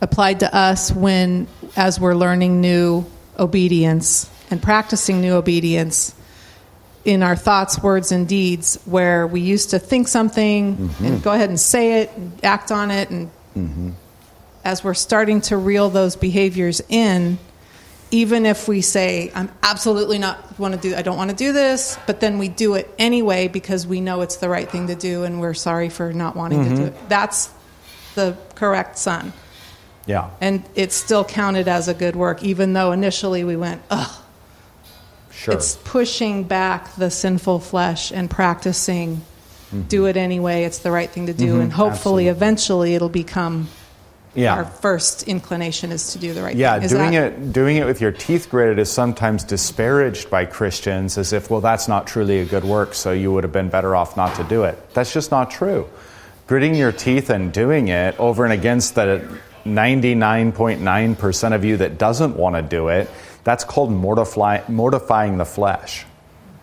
applied 0.00 0.40
to 0.40 0.54
us 0.54 0.90
when, 0.92 1.46
as 1.76 2.00
we're 2.00 2.14
learning 2.14 2.60
new 2.60 3.04
obedience 3.38 4.30
and 4.50 4.62
practicing 4.62 5.20
new 5.20 5.34
obedience, 5.34 6.14
in 7.04 7.22
our 7.22 7.36
thoughts, 7.36 7.82
words, 7.82 8.12
and 8.12 8.28
deeds, 8.28 8.78
where 8.84 9.26
we 9.26 9.40
used 9.40 9.70
to 9.70 9.78
think 9.78 10.06
something 10.06 10.76
and 10.76 10.90
mm-hmm. 10.90 11.18
go 11.18 11.32
ahead 11.32 11.48
and 11.48 11.58
say 11.58 12.02
it, 12.02 12.10
and 12.14 12.44
act 12.44 12.70
on 12.70 12.90
it, 12.90 13.10
and 13.10 13.30
mm-hmm. 13.56 13.90
as 14.64 14.84
we're 14.84 14.94
starting 14.94 15.40
to 15.40 15.56
reel 15.56 15.88
those 15.88 16.16
behaviors 16.16 16.82
in, 16.88 17.38
even 18.10 18.44
if 18.44 18.68
we 18.68 18.82
say, 18.82 19.32
"I'm 19.34 19.50
absolutely 19.62 20.18
not 20.18 20.58
want 20.58 20.74
to 20.74 20.80
do, 20.80 20.94
I 20.94 21.00
don't 21.00 21.16
want 21.16 21.30
to 21.30 21.36
do 21.36 21.52
this," 21.52 21.98
but 22.06 22.20
then 22.20 22.38
we 22.38 22.48
do 22.48 22.74
it 22.74 22.92
anyway 22.98 23.48
because 23.48 23.86
we 23.86 24.02
know 24.02 24.20
it's 24.20 24.36
the 24.36 24.50
right 24.50 24.68
thing 24.68 24.88
to 24.88 24.94
do, 24.94 25.24
and 25.24 25.40
we're 25.40 25.54
sorry 25.54 25.88
for 25.88 26.12
not 26.12 26.36
wanting 26.36 26.64
to 26.64 26.68
do 26.68 26.76
mm-hmm. 26.76 26.84
it. 26.96 27.08
That's 27.08 27.48
the 28.14 28.36
correct 28.56 28.98
son, 28.98 29.32
Yeah. 30.10 30.30
and 30.40 30.62
it's 30.74 30.94
still 30.94 31.24
counted 31.24 31.68
as 31.68 31.88
a 31.88 31.94
good 31.94 32.16
work, 32.16 32.42
even 32.42 32.72
though 32.72 32.92
initially 32.92 33.44
we 33.44 33.56
went, 33.56 33.80
"Ugh." 33.90 34.10
Sure. 35.32 35.54
It's 35.54 35.76
pushing 35.84 36.44
back 36.44 36.94
the 36.96 37.10
sinful 37.10 37.60
flesh 37.60 38.12
and 38.12 38.28
practicing 38.28 39.22
do 39.88 40.00
mm-hmm. 40.00 40.06
it 40.08 40.16
anyway. 40.16 40.64
It's 40.64 40.78
the 40.78 40.90
right 40.90 41.08
thing 41.08 41.26
to 41.26 41.32
do, 41.32 41.52
mm-hmm. 41.52 41.60
and 41.60 41.72
hopefully, 41.72 42.28
absolutely. 42.28 42.28
eventually, 42.28 42.94
it'll 42.96 43.08
become 43.08 43.68
Yeah. 44.34 44.54
our 44.54 44.64
first 44.64 45.22
inclination 45.28 45.92
is 45.92 46.12
to 46.12 46.18
do 46.18 46.34
the 46.34 46.42
right 46.42 46.56
Yeah, 46.56 46.74
thing. 46.74 46.82
Is 46.84 46.90
doing 46.90 47.12
that- 47.12 47.32
it 47.32 47.52
doing 47.52 47.76
it 47.78 47.86
with 47.86 48.00
your 48.00 48.12
teeth 48.12 48.50
gritted 48.50 48.78
is 48.78 48.90
sometimes 48.90 49.44
disparaged 49.44 50.28
by 50.28 50.44
Christians 50.44 51.16
as 51.16 51.32
if, 51.32 51.50
well, 51.50 51.60
that's 51.60 51.88
not 51.88 52.06
truly 52.06 52.40
a 52.40 52.44
good 52.44 52.64
work, 52.64 52.94
so 52.94 53.12
you 53.12 53.32
would 53.32 53.44
have 53.44 53.52
been 53.52 53.68
better 53.70 53.94
off 53.94 54.16
not 54.16 54.34
to 54.36 54.44
do 54.44 54.64
it. 54.64 54.76
That's 54.92 55.12
just 55.12 55.30
not 55.30 55.50
true. 55.50 55.86
Gritting 56.48 56.74
your 56.74 56.92
teeth 56.92 57.30
and 57.30 57.52
doing 57.52 57.88
it 57.88 58.14
over 58.18 58.44
and 58.44 58.52
against 58.52 58.96
the 58.96 59.22
99.9% 59.64 61.54
of 61.54 61.64
you 61.64 61.76
that 61.78 61.98
doesn't 61.98 62.36
want 62.36 62.56
to 62.56 62.62
do 62.62 62.88
it, 62.88 63.10
that's 63.44 63.64
called 63.64 63.90
mortify, 63.90 64.60
mortifying 64.68 65.38
the 65.38 65.44
flesh. 65.44 66.04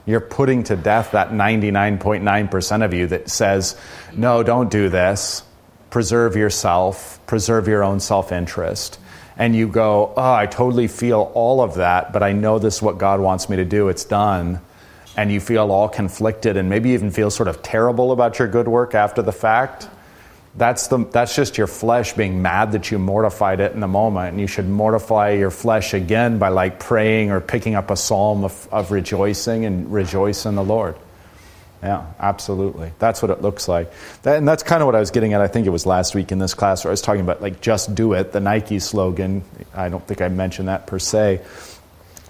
You're 0.05 0.21
putting 0.21 0.63
to 0.63 0.75
death 0.75 1.11
that 1.11 1.31
99.9% 1.31 2.85
of 2.85 2.93
you 2.93 3.07
that 3.07 3.29
says, 3.29 3.75
no, 4.15 4.41
don't 4.41 4.71
do 4.71 4.89
this. 4.89 5.43
Preserve 5.89 6.35
yourself, 6.35 7.19
preserve 7.27 7.67
your 7.67 7.83
own 7.83 7.99
self 7.99 8.31
interest. 8.31 8.99
And 9.37 9.55
you 9.55 9.67
go, 9.67 10.13
oh, 10.17 10.33
I 10.33 10.45
totally 10.47 10.87
feel 10.87 11.31
all 11.33 11.61
of 11.61 11.75
that, 11.75 12.11
but 12.11 12.23
I 12.23 12.31
know 12.31 12.57
this 12.57 12.77
is 12.77 12.81
what 12.81 12.97
God 12.97 13.19
wants 13.19 13.49
me 13.49 13.57
to 13.57 13.65
do. 13.65 13.89
It's 13.89 14.05
done. 14.05 14.61
And 15.15 15.31
you 15.31 15.39
feel 15.39 15.71
all 15.71 15.89
conflicted 15.89 16.57
and 16.57 16.69
maybe 16.69 16.91
even 16.91 17.11
feel 17.11 17.29
sort 17.29 17.47
of 17.47 17.61
terrible 17.61 18.11
about 18.11 18.39
your 18.39 18.47
good 18.47 18.67
work 18.67 18.95
after 18.95 19.21
the 19.21 19.31
fact. 19.31 19.89
That's, 20.57 20.87
the, 20.87 21.05
that's 21.05 21.35
just 21.35 21.57
your 21.57 21.67
flesh 21.67 22.13
being 22.13 22.41
mad 22.41 22.71
that 22.71 22.89
you 22.89 22.97
mortified 22.97 23.59
it 23.59 23.73
in 23.73 23.79
the 23.79 23.87
moment. 23.87 24.29
And 24.29 24.41
you 24.41 24.47
should 24.47 24.67
mortify 24.67 25.31
your 25.31 25.51
flesh 25.51 25.93
again 25.93 26.39
by 26.39 26.49
like 26.49 26.79
praying 26.79 27.31
or 27.31 27.39
picking 27.39 27.75
up 27.75 27.91
a 27.91 27.95
psalm 27.95 28.43
of, 28.43 28.67
of 28.71 28.91
rejoicing 28.91 29.65
and 29.65 29.91
rejoice 29.93 30.45
in 30.45 30.55
the 30.55 30.63
Lord. 30.63 30.95
Yeah, 31.83 32.07
absolutely. 32.19 32.91
That's 32.97 33.21
what 33.21 33.29
it 33.29 33.41
looks 33.41 33.67
like. 33.67 33.91
That, 34.23 34.37
and 34.37 34.47
that's 34.47 34.63
kind 34.63 34.81
of 34.81 34.87
what 34.87 34.95
I 34.95 34.99
was 34.99 35.11
getting 35.11 35.33
at. 35.33 35.41
I 35.41 35.47
think 35.47 35.67
it 35.67 35.69
was 35.69 35.85
last 35.85 36.15
week 36.15 36.31
in 36.31 36.39
this 36.39 36.55
class 36.55 36.83
where 36.83 36.89
I 36.89 36.93
was 36.93 37.01
talking 37.01 37.21
about 37.21 37.41
like 37.41 37.61
just 37.61 37.93
do 37.93 38.13
it, 38.13 38.31
the 38.31 38.39
Nike 38.39 38.79
slogan. 38.79 39.43
I 39.75 39.89
don't 39.89 40.05
think 40.05 40.21
I 40.21 40.27
mentioned 40.27 40.69
that 40.69 40.87
per 40.87 40.97
se. 40.97 41.41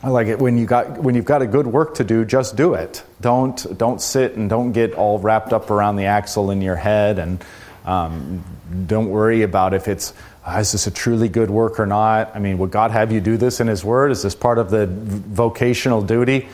I 0.04 0.10
like 0.10 0.28
it 0.28 0.38
when 0.38 0.58
you 0.58 0.66
got 0.66 1.02
when 1.02 1.16
you've 1.16 1.26
got 1.26 1.42
a 1.42 1.48
good 1.48 1.66
work 1.66 1.96
to 1.96 2.04
do, 2.04 2.26
just 2.26 2.56
do 2.56 2.74
it. 2.74 3.04
Don't 3.22 3.78
don't 3.78 4.02
sit 4.02 4.34
and 4.34 4.50
don't 4.50 4.74
get 4.74 4.94
all 4.94 5.18
wrapped 5.18 5.54
up 5.54 5.72
around 5.72 5.96
the 5.96 6.06
axle 6.06 6.52
in 6.52 6.62
your 6.62 6.76
head 6.76 7.18
and 7.18 7.44
um, 7.88 8.44
don't 8.86 9.10
worry 9.10 9.42
about 9.42 9.74
if 9.74 9.88
it's 9.88 10.14
uh, 10.46 10.60
is 10.60 10.72
this 10.72 10.88
a 10.88 10.92
truly 10.92 11.28
good 11.28 11.50
work 11.50 11.80
or 11.80 11.86
not. 11.86 12.36
I 12.36 12.40
mean, 12.40 12.58
would 12.60 12.72
God 12.72 12.92
have 12.92 13.12
you 13.12 13.20
do 13.20 13.36
this 13.36 13.60
in 13.60 13.68
His 13.68 13.84
Word? 13.84 14.12
Is 14.12 14.22
this 14.22 14.36
part 14.36 14.60
of 14.60 14.70
the 14.70 14.88
vocational 14.88 16.02
duty? 16.02 16.48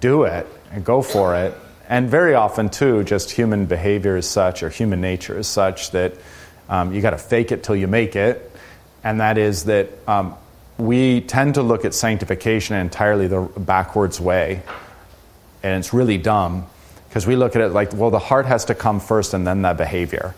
Do 0.00 0.24
it 0.24 0.46
and 0.70 0.84
go 0.84 1.02
for 1.02 1.36
it. 1.36 1.54
And 1.88 2.08
very 2.08 2.34
often, 2.34 2.70
too, 2.70 3.04
just 3.04 3.30
human 3.30 3.66
behavior 3.66 4.16
is 4.16 4.28
such, 4.28 4.62
or 4.62 4.70
human 4.70 5.00
nature 5.00 5.38
is 5.38 5.46
such, 5.46 5.90
that 5.90 6.14
um, 6.68 6.94
you 6.94 7.00
got 7.00 7.10
to 7.10 7.18
fake 7.18 7.52
it 7.52 7.62
till 7.62 7.76
you 7.76 7.86
make 7.86 8.16
it. 8.16 8.50
And 9.04 9.20
that 9.20 9.38
is 9.38 9.64
that 9.64 9.90
um, 10.08 10.34
we 10.78 11.20
tend 11.20 11.54
to 11.54 11.62
look 11.62 11.84
at 11.84 11.94
sanctification 11.94 12.74
in 12.74 12.82
entirely 12.82 13.28
the 13.28 13.42
backwards 13.42 14.20
way. 14.20 14.62
And 15.62 15.78
it's 15.78 15.92
really 15.92 16.18
dumb 16.18 16.66
because 17.08 17.26
we 17.26 17.36
look 17.36 17.54
at 17.54 17.62
it 17.62 17.68
like, 17.68 17.92
well, 17.92 18.10
the 18.10 18.18
heart 18.18 18.46
has 18.46 18.64
to 18.66 18.74
come 18.74 18.98
first 18.98 19.32
and 19.34 19.46
then 19.46 19.62
the 19.62 19.74
behavior. 19.74 20.34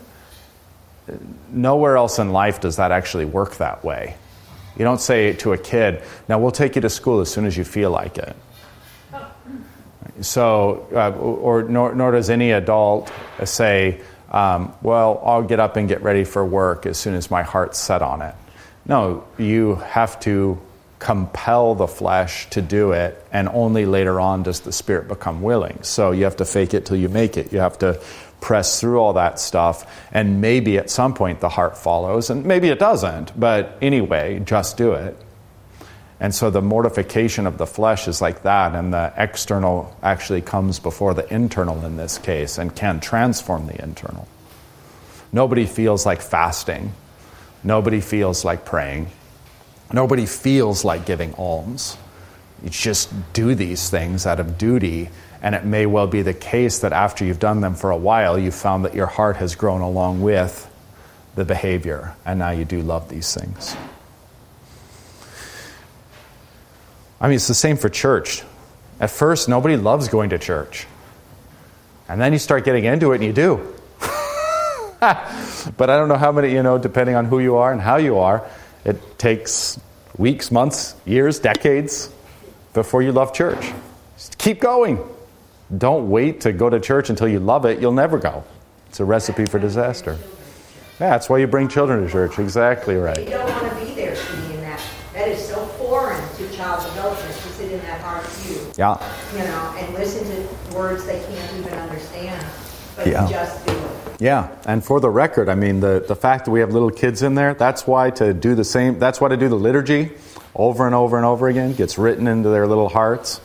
Nowhere 1.50 1.96
else 1.96 2.18
in 2.18 2.32
life 2.32 2.60
does 2.60 2.76
that 2.76 2.92
actually 2.92 3.24
work 3.24 3.56
that 3.56 3.84
way. 3.84 4.16
You 4.76 4.84
don't 4.84 5.00
say 5.00 5.32
to 5.34 5.52
a 5.52 5.58
kid, 5.58 6.02
now 6.28 6.38
we'll 6.38 6.52
take 6.52 6.76
you 6.76 6.82
to 6.82 6.90
school 6.90 7.20
as 7.20 7.30
soon 7.30 7.46
as 7.46 7.56
you 7.56 7.64
feel 7.64 7.90
like 7.90 8.18
it. 8.18 8.36
So, 10.20 10.86
uh, 10.92 11.10
or 11.10 11.62
nor, 11.64 11.94
nor, 11.94 12.12
does 12.12 12.30
any 12.30 12.52
adult 12.52 13.12
say, 13.44 14.00
um, 14.30 14.72
well, 14.82 15.20
I'll 15.24 15.42
get 15.42 15.60
up 15.60 15.76
and 15.76 15.88
get 15.88 16.02
ready 16.02 16.24
for 16.24 16.44
work 16.44 16.86
as 16.86 16.98
soon 16.98 17.14
as 17.14 17.30
my 17.30 17.42
heart's 17.42 17.78
set 17.78 18.02
on 18.02 18.22
it. 18.22 18.34
No, 18.86 19.24
you 19.38 19.76
have 19.76 20.18
to 20.20 20.60
compel 20.98 21.74
the 21.74 21.86
flesh 21.86 22.50
to 22.50 22.62
do 22.62 22.92
it, 22.92 23.22
and 23.32 23.48
only 23.48 23.86
later 23.86 24.20
on 24.20 24.42
does 24.42 24.60
the 24.60 24.72
spirit 24.72 25.06
become 25.06 25.42
willing. 25.42 25.78
So 25.82 26.10
you 26.10 26.24
have 26.24 26.36
to 26.36 26.44
fake 26.44 26.74
it 26.74 26.86
till 26.86 26.96
you 26.96 27.08
make 27.08 27.36
it. 27.36 27.52
You 27.52 27.60
have 27.60 27.78
to 27.78 28.00
press 28.40 28.80
through 28.80 28.98
all 28.98 29.14
that 29.14 29.40
stuff, 29.40 29.86
and 30.12 30.40
maybe 30.40 30.78
at 30.78 30.90
some 30.90 31.14
point 31.14 31.40
the 31.40 31.48
heart 31.48 31.76
follows, 31.76 32.30
and 32.30 32.44
maybe 32.44 32.68
it 32.68 32.78
doesn't, 32.78 33.38
but 33.38 33.76
anyway, 33.82 34.40
just 34.40 34.76
do 34.76 34.92
it. 34.92 35.16
And 36.20 36.34
so 36.34 36.50
the 36.50 36.62
mortification 36.62 37.46
of 37.46 37.58
the 37.58 37.66
flesh 37.66 38.08
is 38.08 38.20
like 38.20 38.42
that, 38.42 38.74
and 38.74 38.92
the 38.92 39.12
external 39.16 39.96
actually 40.02 40.42
comes 40.42 40.80
before 40.80 41.14
the 41.14 41.32
internal 41.32 41.84
in 41.84 41.96
this 41.96 42.18
case 42.18 42.58
and 42.58 42.74
can 42.74 43.00
transform 43.00 43.66
the 43.66 43.80
internal. 43.80 44.26
Nobody 45.32 45.66
feels 45.66 46.06
like 46.06 46.20
fasting. 46.20 46.92
Nobody 47.62 48.00
feels 48.00 48.44
like 48.44 48.64
praying. 48.64 49.08
Nobody 49.92 50.26
feels 50.26 50.84
like 50.84 51.06
giving 51.06 51.34
alms. 51.34 51.96
You 52.62 52.70
just 52.70 53.10
do 53.32 53.54
these 53.54 53.88
things 53.88 54.26
out 54.26 54.40
of 54.40 54.58
duty, 54.58 55.10
and 55.42 55.54
it 55.54 55.64
may 55.64 55.86
well 55.86 56.06
be 56.06 56.22
the 56.22 56.34
case 56.34 56.80
that 56.80 56.92
after 56.92 57.24
you've 57.24 57.38
done 57.38 57.60
them 57.60 57.74
for 57.74 57.90
a 57.90 57.96
while, 57.96 58.38
you've 58.38 58.54
found 58.54 58.84
that 58.84 58.94
your 58.94 59.06
heart 59.06 59.36
has 59.36 59.54
grown 59.54 59.80
along 59.80 60.20
with 60.20 60.68
the 61.34 61.44
behavior, 61.44 62.16
and 62.24 62.38
now 62.38 62.50
you 62.50 62.64
do 62.64 62.82
love 62.82 63.08
these 63.08 63.32
things. 63.32 63.76
I 67.20 67.28
mean, 67.28 67.36
it's 67.36 67.48
the 67.48 67.54
same 67.54 67.76
for 67.76 67.88
church. 67.88 68.42
At 69.00 69.10
first, 69.10 69.48
nobody 69.48 69.76
loves 69.76 70.08
going 70.08 70.30
to 70.30 70.38
church. 70.38 70.86
And 72.08 72.20
then 72.20 72.32
you 72.32 72.38
start 72.38 72.64
getting 72.64 72.84
into 72.84 73.12
it 73.12 73.16
and 73.16 73.24
you 73.24 73.32
do. 73.32 73.74
but 75.00 75.90
I 75.90 75.96
don't 75.96 76.08
know 76.08 76.16
how 76.16 76.32
many, 76.32 76.52
you 76.52 76.62
know, 76.62 76.78
depending 76.78 77.14
on 77.14 77.26
who 77.26 77.38
you 77.38 77.56
are 77.56 77.70
and 77.70 77.80
how 77.80 77.96
you 77.96 78.18
are, 78.18 78.48
it 78.84 79.18
takes 79.18 79.78
weeks, 80.16 80.50
months, 80.50 80.96
years, 81.04 81.38
decades 81.38 82.10
before 82.72 83.02
you 83.02 83.12
love 83.12 83.32
church. 83.34 83.72
Just 84.16 84.38
keep 84.38 84.60
going. 84.60 84.98
Don't 85.76 86.08
wait 86.08 86.40
to 86.42 86.52
go 86.52 86.70
to 86.70 86.80
church 86.80 87.10
until 87.10 87.28
you 87.28 87.40
love 87.40 87.66
it. 87.66 87.80
You'll 87.80 87.92
never 87.92 88.18
go. 88.18 88.44
It's 88.88 89.00
a 89.00 89.04
recipe 89.04 89.44
for 89.44 89.58
disaster. 89.58 90.16
Yeah, 90.98 91.10
that's 91.10 91.28
why 91.28 91.38
you 91.38 91.46
bring 91.46 91.68
children 91.68 92.02
to 92.04 92.10
church. 92.10 92.38
Exactly 92.38 92.96
right. 92.96 93.14
They 93.16 93.26
don't 93.26 93.48
want 93.48 93.72
to 93.72 93.84
be 93.84 93.92
there 93.94 94.14
to 94.16 94.36
me 94.38 94.54
in 94.54 94.60
that. 94.62 94.80
That 95.12 95.28
is 95.28 95.46
so 95.46 95.64
foreign 95.66 96.26
to 96.36 96.56
child 96.56 96.82
development 96.84 97.34
to 97.34 97.48
sit 97.50 97.70
in 97.70 97.80
that 97.80 98.00
hard 98.00 98.26
pew. 98.42 98.58
Yeah. 98.78 98.96
You 99.34 99.44
know, 99.44 99.74
and 99.76 99.94
listen 99.94 100.24
to 100.26 100.74
words 100.76 101.04
they 101.04 101.20
can't 101.22 101.58
even 101.58 101.72
understand. 101.78 102.44
But 102.96 103.06
Yeah. 103.08 103.28
just 103.28 103.66
do 103.66 103.72
it. 103.72 103.80
Yeah, 104.20 104.48
and 104.66 104.84
for 104.84 104.98
the 104.98 105.10
record, 105.10 105.48
I 105.48 105.54
mean 105.54 105.78
the, 105.78 106.02
the 106.06 106.16
fact 106.16 106.46
that 106.46 106.50
we 106.50 106.58
have 106.60 106.72
little 106.72 106.90
kids 106.90 107.22
in 107.22 107.36
there, 107.36 107.54
that's 107.54 107.86
why 107.86 108.10
to 108.10 108.34
do 108.34 108.56
the 108.56 108.64
same 108.64 108.98
that's 108.98 109.20
why 109.20 109.28
to 109.28 109.36
do 109.36 109.48
the 109.48 109.54
liturgy 109.54 110.10
over 110.56 110.86
and 110.86 110.94
over 110.94 111.16
and 111.16 111.24
over 111.24 111.46
again 111.46 111.74
gets 111.74 111.98
written 111.98 112.26
into 112.26 112.48
their 112.48 112.66
little 112.66 112.88
hearts, 112.88 113.40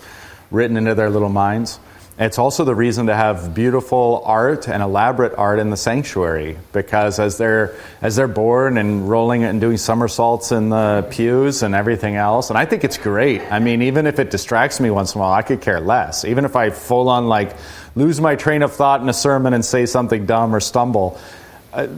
written 0.50 0.78
into 0.78 0.96
their 0.96 1.12
little 1.12 1.30
minds. 1.30 1.80
It's 2.20 2.38
also 2.38 2.64
the 2.64 2.76
reason 2.76 3.08
to 3.08 3.16
have 3.16 3.56
beautiful 3.56 4.22
art 4.26 4.70
and 4.70 4.84
elaborate 4.84 5.34
art 5.36 5.58
in 5.58 5.72
the 5.72 5.78
sanctuary 5.78 6.58
because 6.72 7.18
as 7.20 7.40
they're 7.40 7.76
as 8.04 8.16
they're 8.16 8.28
born 8.28 8.78
and 8.78 9.10
rolling 9.10 9.44
and 9.44 9.60
doing 9.60 9.78
somersaults 9.78 10.52
in 10.52 10.70
the 10.70 11.08
pews 11.10 11.64
and 11.64 11.74
everything 11.74 12.16
else, 12.16 12.52
and 12.52 12.58
I 12.58 12.66
think 12.66 12.84
it's 12.84 13.00
great. 13.00 13.42
I 13.52 13.58
mean, 13.58 13.82
even 13.82 14.06
if 14.06 14.20
it 14.20 14.30
distracts 14.30 14.80
me 14.80 14.92
once 14.92 15.16
in 15.16 15.22
a 15.22 15.24
while, 15.24 15.34
I 15.34 15.42
could 15.42 15.62
care 15.62 15.80
less. 15.80 16.24
Even 16.24 16.46
if 16.46 16.56
I 16.56 16.70
full 16.70 17.10
on 17.10 17.28
like 17.28 17.56
lose 17.96 18.22
my 18.22 18.36
train 18.36 18.62
of 18.62 18.74
thought 18.74 19.02
in 19.02 19.10
a 19.10 19.14
sermon 19.14 19.56
and 19.56 19.66
say 19.66 19.88
something 19.88 20.28
dumb 20.28 20.54
or 20.54 20.60
stumble. 20.60 21.20
I, 21.74 21.90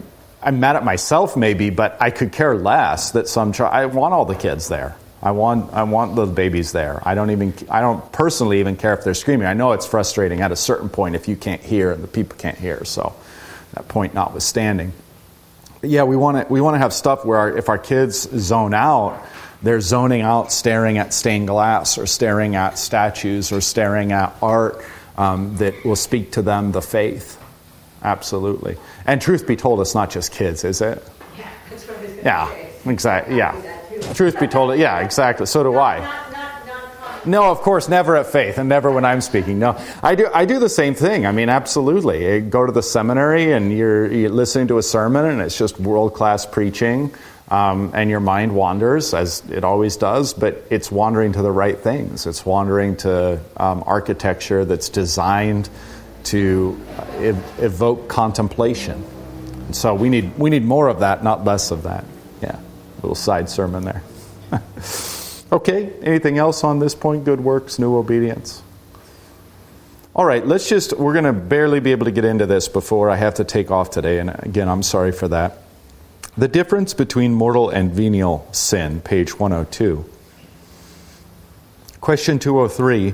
I'm 0.41 0.62
mad 0.62 0.78
at 0.78 0.86
myself 0.86 1.36
maybe, 1.36 1.71
but 1.71 1.97
I 1.99 2.12
could 2.12 2.32
care 2.32 2.56
less 2.56 3.12
that 3.12 3.28
some 3.28 3.51
child. 3.51 3.73
I 3.73 3.86
want 3.88 4.13
all 4.13 4.23
the 4.23 4.36
kids 4.36 4.69
there. 4.69 4.95
I 5.21 5.32
want 5.32 5.73
I 5.73 5.84
want 5.84 6.13
little 6.13 6.34
babies 6.34 6.71
there. 6.71 7.01
I 7.04 7.15
don't 7.15 7.32
even 7.32 7.54
I 7.69 7.82
don't 7.82 8.12
personally 8.12 8.60
even 8.60 8.75
care 8.75 8.93
if 8.93 9.04
they're 9.04 9.13
screaming. 9.13 9.47
I 9.47 9.54
know 9.54 9.71
it's 9.71 9.86
frustrating 9.86 10.41
at 10.41 10.51
a 10.51 10.56
certain 10.56 10.89
point 10.89 11.15
if 11.15 11.28
you 11.28 11.36
can't 11.36 11.62
hear 11.62 11.91
and 11.91 12.04
the 12.04 12.08
people 12.08 12.37
can't 12.37 12.58
hear. 12.58 12.85
So 12.85 13.15
that 13.73 13.87
point 13.87 14.13
notwithstanding, 14.13 14.94
but 15.81 15.89
yeah, 15.89 16.04
we 16.04 16.15
want 16.15 16.48
to 16.48 16.54
we 16.54 16.62
want 16.62 16.75
to 16.75 16.79
have 16.79 16.94
stuff 16.94 17.25
where 17.25 17.37
our, 17.37 17.58
if 17.58 17.69
our 17.69 17.77
kids 17.77 18.29
zone 18.37 18.73
out, 18.73 19.25
they're 19.63 19.81
zoning 19.81 20.21
out, 20.21 20.52
staring 20.52 20.98
at 20.98 21.13
stained 21.13 21.48
glass 21.48 21.98
or 21.98 22.06
staring 22.06 22.56
at 22.56 22.77
statues 22.77 23.52
or 23.52 23.62
staring 23.62 24.12
at 24.12 24.35
art 24.42 24.83
um, 25.17 25.56
that 25.58 25.83
will 25.83 25.96
speak 25.96 26.33
to 26.33 26.42
them 26.42 26.71
the 26.71 26.81
faith. 26.81 27.42
Absolutely. 28.04 28.77
And 29.08 29.19
truth 29.19 29.48
be 29.48 29.56
told, 29.56 29.81
it's 29.81 29.96
not 29.96 30.12
just 30.12 30.31
kids, 30.31 30.63
is 30.63 30.81
it? 30.81 31.04
Yeah, 31.37 31.50
that's 31.69 31.87
what 31.87 31.98
I 31.98 32.02
was 32.02 32.12
going 32.12 32.19
to 32.19 32.25
Yeah, 32.25 32.92
exactly. 32.92 33.37
Yeah. 33.37 33.81
Truth 34.13 34.39
be 34.39 34.47
told, 34.47 34.77
yeah, 34.77 34.99
exactly. 34.99 35.45
So 35.45 35.63
do 35.63 35.77
I. 35.77 35.99
Not, 35.99 36.31
not, 36.31 36.65
not. 36.65 37.27
No, 37.27 37.49
of 37.49 37.62
course, 37.62 37.89
never 37.89 38.15
at 38.15 38.27
faith, 38.27 38.58
and 38.58 38.69
never 38.69 38.91
when 38.91 39.03
I'm 39.03 39.21
speaking. 39.21 39.58
No, 39.58 39.77
I 40.03 40.15
do. 40.15 40.29
I 40.33 40.45
do 40.45 40.60
the 40.60 40.69
same 40.69 40.93
thing. 40.93 41.25
I 41.25 41.31
mean, 41.31 41.49
absolutely. 41.49 42.31
I 42.31 42.39
go 42.39 42.65
to 42.65 42.71
the 42.71 42.83
seminary, 42.83 43.51
and 43.51 43.75
you're, 43.75 44.12
you're 44.12 44.29
listening 44.29 44.67
to 44.67 44.77
a 44.77 44.83
sermon, 44.83 45.25
and 45.25 45.41
it's 45.41 45.58
just 45.58 45.79
world 45.79 46.13
class 46.13 46.45
preaching, 46.45 47.13
um, 47.49 47.91
and 47.95 48.10
your 48.10 48.19
mind 48.19 48.53
wanders 48.53 49.13
as 49.13 49.41
it 49.49 49.63
always 49.63 49.97
does. 49.97 50.33
But 50.33 50.63
it's 50.69 50.91
wandering 50.91 51.33
to 51.33 51.41
the 51.41 51.51
right 51.51 51.77
things. 51.77 52.27
It's 52.27 52.45
wandering 52.45 52.97
to 52.97 53.39
um, 53.58 53.83
architecture 53.87 54.63
that's 54.63 54.89
designed 54.89 55.69
to 56.25 56.79
ev- 57.17 57.60
evoke 57.60 58.08
contemplation. 58.08 59.03
And 59.65 59.75
so 59.75 59.95
we 59.95 60.10
need 60.10 60.37
we 60.37 60.51
need 60.51 60.63
more 60.63 60.87
of 60.89 60.99
that, 60.99 61.23
not 61.23 61.43
less 61.43 61.71
of 61.71 61.83
that. 61.83 62.06
Little 63.06 63.13
side 63.13 63.47
sermon 63.51 63.83
there. 63.83 64.01
okay, 65.51 65.93
anything 66.01 66.39
else 66.39 66.63
on 66.63 66.79
this 66.79 66.95
point? 66.95 67.23
Good 67.23 67.39
works, 67.39 67.77
new 67.77 67.95
obedience? 67.97 68.63
All 70.15 70.25
right, 70.25 70.43
let's 70.43 70.67
just, 70.67 70.97
we're 70.97 71.13
going 71.13 71.25
to 71.25 71.33
barely 71.33 71.79
be 71.79 71.91
able 71.91 72.06
to 72.06 72.12
get 72.12 72.25
into 72.25 72.47
this 72.47 72.67
before 72.67 73.12
I 73.12 73.15
have 73.17 73.35
to 73.35 73.43
take 73.43 73.69
off 73.69 73.91
today. 73.91 74.17
And 74.17 74.31
again, 74.39 74.67
I'm 74.67 74.81
sorry 74.81 75.12
for 75.12 75.27
that. 75.27 75.60
The 76.35 76.47
difference 76.47 76.95
between 76.95 77.35
mortal 77.35 77.69
and 77.69 77.91
venial 77.91 78.49
sin, 78.51 79.01
page 79.01 79.37
102. 79.37 80.03
Question 82.01 82.39
203 82.39 83.13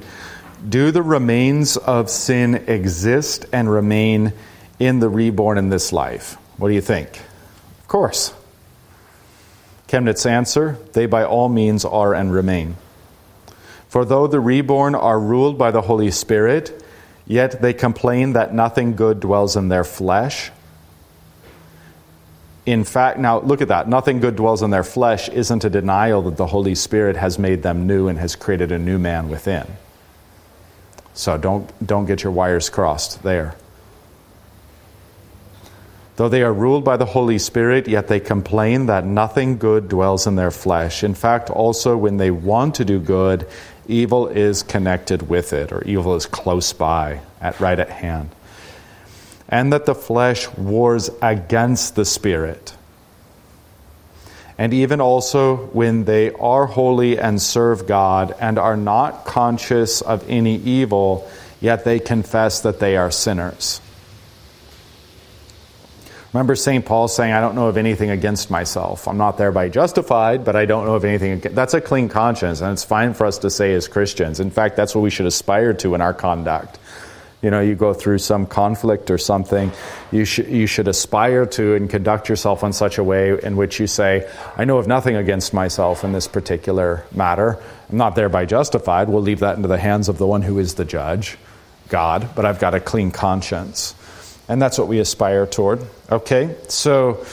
Do 0.69 0.91
the 0.91 1.03
remains 1.03 1.75
of 1.75 2.09
sin 2.09 2.55
exist 2.69 3.45
and 3.51 3.69
remain 3.69 4.31
in 4.79 5.01
the 5.01 5.09
reborn 5.09 5.57
in 5.57 5.67
this 5.67 5.91
life? 5.91 6.37
What 6.55 6.69
do 6.69 6.75
you 6.75 6.81
think? 6.81 7.17
Of 7.81 7.89
course. 7.89 8.33
Chemnitz 9.91 10.25
answer 10.25 10.77
They 10.93 11.05
by 11.05 11.23
all 11.23 11.49
means 11.49 11.85
are 11.85 12.13
and 12.13 12.33
remain. 12.33 12.77
For 13.89 14.05
though 14.05 14.25
the 14.25 14.39
reborn 14.39 14.95
are 14.95 15.19
ruled 15.19 15.57
by 15.57 15.71
the 15.71 15.81
Holy 15.81 16.11
Spirit, 16.11 16.81
Yet 17.31 17.61
they 17.61 17.73
complain 17.73 18.33
that 18.33 18.53
nothing 18.53 18.97
good 18.97 19.21
dwells 19.21 19.55
in 19.55 19.69
their 19.69 19.85
flesh. 19.85 20.51
In 22.65 22.83
fact, 22.83 23.19
now 23.19 23.39
look 23.39 23.61
at 23.61 23.69
that. 23.69 23.87
Nothing 23.87 24.19
good 24.19 24.35
dwells 24.35 24.61
in 24.61 24.69
their 24.69 24.83
flesh 24.83 25.29
isn't 25.29 25.63
a 25.63 25.69
denial 25.69 26.23
that 26.23 26.35
the 26.35 26.47
Holy 26.47 26.75
Spirit 26.75 27.15
has 27.15 27.39
made 27.39 27.63
them 27.63 27.87
new 27.87 28.09
and 28.09 28.19
has 28.19 28.35
created 28.35 28.73
a 28.73 28.77
new 28.77 28.99
man 28.99 29.29
within. 29.29 29.65
So 31.13 31.37
don't, 31.37 31.87
don't 31.87 32.05
get 32.05 32.23
your 32.23 32.33
wires 32.33 32.69
crossed 32.69 33.23
there. 33.23 33.55
Though 36.21 36.29
they 36.29 36.43
are 36.43 36.53
ruled 36.53 36.83
by 36.83 36.97
the 36.97 37.05
Holy 37.07 37.39
Spirit, 37.39 37.87
yet 37.87 38.07
they 38.07 38.19
complain 38.19 38.85
that 38.85 39.07
nothing 39.07 39.57
good 39.57 39.89
dwells 39.89 40.27
in 40.27 40.35
their 40.35 40.51
flesh. 40.51 41.03
In 41.03 41.15
fact, 41.15 41.49
also 41.49 41.97
when 41.97 42.17
they 42.17 42.29
want 42.29 42.75
to 42.75 42.85
do 42.85 42.99
good, 42.99 43.47
evil 43.87 44.27
is 44.27 44.61
connected 44.61 45.27
with 45.29 45.51
it, 45.51 45.71
or 45.71 45.83
evil 45.83 46.13
is 46.13 46.27
close 46.27 46.73
by, 46.73 47.21
at 47.41 47.59
right 47.59 47.79
at 47.79 47.89
hand. 47.89 48.29
And 49.49 49.73
that 49.73 49.87
the 49.87 49.95
flesh 49.95 50.47
wars 50.49 51.09
against 51.23 51.95
the 51.95 52.05
spirit. 52.05 52.75
And 54.59 54.75
even 54.75 55.01
also 55.01 55.55
when 55.73 56.05
they 56.05 56.33
are 56.33 56.67
holy 56.67 57.17
and 57.17 57.41
serve 57.41 57.87
God 57.87 58.35
and 58.39 58.59
are 58.59 58.77
not 58.77 59.25
conscious 59.25 60.01
of 60.01 60.23
any 60.29 60.57
evil, 60.57 61.27
yet 61.59 61.83
they 61.83 61.97
confess 61.97 62.61
that 62.61 62.79
they 62.79 62.95
are 62.95 63.09
sinners. 63.09 63.81
Remember 66.33 66.55
St. 66.55 66.85
Paul 66.85 67.09
saying, 67.09 67.33
I 67.33 67.41
don't 67.41 67.55
know 67.55 67.67
of 67.67 67.75
anything 67.75 68.09
against 68.09 68.49
myself. 68.49 69.05
I'm 69.07 69.17
not 69.17 69.37
thereby 69.37 69.67
justified, 69.67 70.45
but 70.45 70.55
I 70.55 70.65
don't 70.65 70.85
know 70.85 70.95
of 70.95 71.03
anything. 71.03 71.39
That's 71.39 71.73
a 71.73 71.81
clean 71.81 72.07
conscience, 72.07 72.61
and 72.61 72.71
it's 72.71 72.85
fine 72.85 73.13
for 73.13 73.25
us 73.25 73.39
to 73.39 73.49
say 73.49 73.73
as 73.73 73.89
Christians. 73.89 74.39
In 74.39 74.49
fact, 74.49 74.77
that's 74.77 74.95
what 74.95 75.01
we 75.01 75.09
should 75.09 75.25
aspire 75.25 75.73
to 75.73 75.93
in 75.93 75.99
our 75.99 76.13
conduct. 76.13 76.79
You 77.41 77.51
know, 77.51 77.59
you 77.59 77.75
go 77.75 77.93
through 77.93 78.19
some 78.19 78.45
conflict 78.45 79.11
or 79.11 79.17
something, 79.17 79.71
you, 80.11 80.23
sh- 80.23 80.39
you 80.39 80.67
should 80.67 80.87
aspire 80.87 81.45
to 81.47 81.75
and 81.75 81.89
conduct 81.89 82.29
yourself 82.29 82.63
in 82.63 82.71
such 82.71 82.97
a 82.97 83.03
way 83.03 83.37
in 83.41 83.57
which 83.57 83.79
you 83.79 83.87
say, 83.87 84.29
I 84.55 84.63
know 84.63 84.77
of 84.77 84.87
nothing 84.87 85.17
against 85.17 85.53
myself 85.53 86.05
in 86.05 86.13
this 86.13 86.27
particular 86.27 87.03
matter. 87.13 87.61
I'm 87.89 87.97
not 87.97 88.15
thereby 88.15 88.45
justified. 88.45 89.09
We'll 89.09 89.23
leave 89.23 89.39
that 89.39 89.57
into 89.57 89.67
the 89.67 89.79
hands 89.79 90.07
of 90.07 90.17
the 90.17 90.27
one 90.27 90.43
who 90.43 90.59
is 90.59 90.75
the 90.75 90.85
judge, 90.85 91.37
God, 91.89 92.29
but 92.35 92.45
I've 92.45 92.59
got 92.59 92.73
a 92.73 92.79
clean 92.79 93.11
conscience. 93.11 93.95
And 94.51 94.61
that's 94.61 94.77
what 94.77 94.89
we 94.89 94.99
aspire 94.99 95.47
toward. 95.47 95.79
Okay? 96.11 96.57
So, 96.67 97.25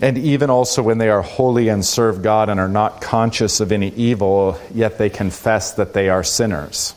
and 0.00 0.16
even 0.16 0.48
also 0.48 0.82
when 0.82 0.96
they 0.96 1.10
are 1.10 1.20
holy 1.20 1.68
and 1.68 1.84
serve 1.84 2.22
God 2.22 2.48
and 2.48 2.58
are 2.58 2.66
not 2.66 3.02
conscious 3.02 3.60
of 3.60 3.72
any 3.72 3.90
evil, 3.90 4.58
yet 4.72 4.96
they 4.96 5.10
confess 5.10 5.72
that 5.72 5.92
they 5.92 6.08
are 6.08 6.24
sinners. 6.24 6.94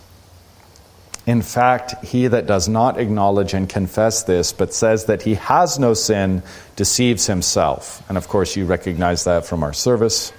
In 1.28 1.42
fact, 1.42 2.06
he 2.06 2.28
that 2.28 2.48
does 2.48 2.70
not 2.70 2.98
acknowledge 2.98 3.54
and 3.54 3.68
confess 3.68 4.24
this, 4.24 4.54
but 4.54 4.74
says 4.74 5.06
that 5.06 5.24
he 5.24 5.34
has 5.34 5.78
no 5.78 5.94
sin, 5.94 6.42
deceives 6.78 7.28
himself. 7.28 8.02
And 8.08 8.18
of 8.18 8.30
course, 8.30 8.56
you 8.56 8.66
recognize 8.66 9.26
that 9.26 9.46
from 9.46 9.62
our 9.62 9.74
service, 9.74 10.32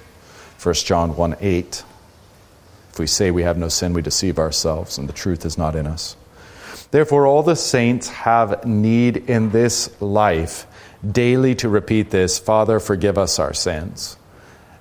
1 0.63 0.73
John 0.73 1.15
1 1.15 1.35
8. 1.39 1.83
If 2.89 2.97
we 2.97 3.05
say 3.05 3.29
we 3.29 3.43
have 3.43 3.55
no 3.55 3.69
sin, 3.69 3.93
we 3.93 4.01
deceive 4.01 4.39
ourselves, 4.39 4.97
and 4.97 5.07
the 5.07 5.13
truth 5.13 5.45
is 5.45 5.59
not 5.59 5.75
in 5.75 5.85
us. 5.85 6.15
Therefore, 6.93 7.25
all 7.25 7.41
the 7.41 7.55
saints 7.55 8.07
have 8.09 8.65
need 8.65 9.17
in 9.17 9.49
this 9.49 9.99
life 9.99 10.67
daily 11.03 11.55
to 11.55 11.67
repeat 11.67 12.11
this 12.11 12.37
Father, 12.37 12.79
forgive 12.79 13.17
us 13.17 13.39
our 13.39 13.51
sins. 13.51 14.15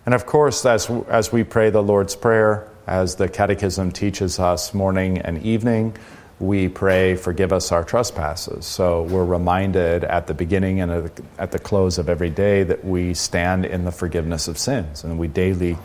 And 0.04 0.14
of 0.14 0.26
course, 0.26 0.66
as, 0.66 0.90
as 1.08 1.32
we 1.32 1.42
pray 1.42 1.70
the 1.70 1.82
Lord's 1.82 2.14
Prayer, 2.14 2.68
as 2.86 3.16
the 3.16 3.30
Catechism 3.30 3.92
teaches 3.92 4.38
us 4.38 4.74
morning 4.74 5.20
and 5.20 5.42
evening, 5.42 5.96
we 6.38 6.68
pray, 6.68 7.16
forgive 7.16 7.50
us 7.50 7.72
our 7.72 7.82
trespasses. 7.82 8.66
So 8.66 9.04
we're 9.04 9.24
reminded 9.24 10.04
at 10.04 10.26
the 10.26 10.34
beginning 10.34 10.82
and 10.82 11.10
at 11.38 11.50
the 11.50 11.58
close 11.58 11.96
of 11.96 12.10
every 12.10 12.28
day 12.28 12.62
that 12.62 12.84
we 12.84 13.14
stand 13.14 13.64
in 13.64 13.86
the 13.86 13.92
forgiveness 13.92 14.48
of 14.48 14.58
sins 14.58 15.02
and 15.02 15.18
we 15.18 15.28
daily 15.28 15.78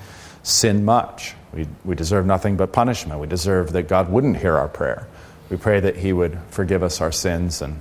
sin 0.43 0.83
much. 0.83 1.35
We, 1.53 1.69
we 1.85 1.95
deserve 1.95 2.25
nothing 2.25 2.57
but 2.57 2.73
punishment. 2.73 3.21
We 3.21 3.27
deserve 3.27 3.71
that 3.71 3.87
God 3.87 4.09
wouldn't 4.11 4.35
hear 4.35 4.57
our 4.57 4.67
prayer. 4.67 5.07
We 5.49 5.57
pray 5.57 5.79
that 5.79 5.97
He 5.97 6.11
would 6.13 6.39
forgive 6.49 6.83
us 6.83 6.99
our 6.99 7.11
sins 7.11 7.61
and 7.61 7.79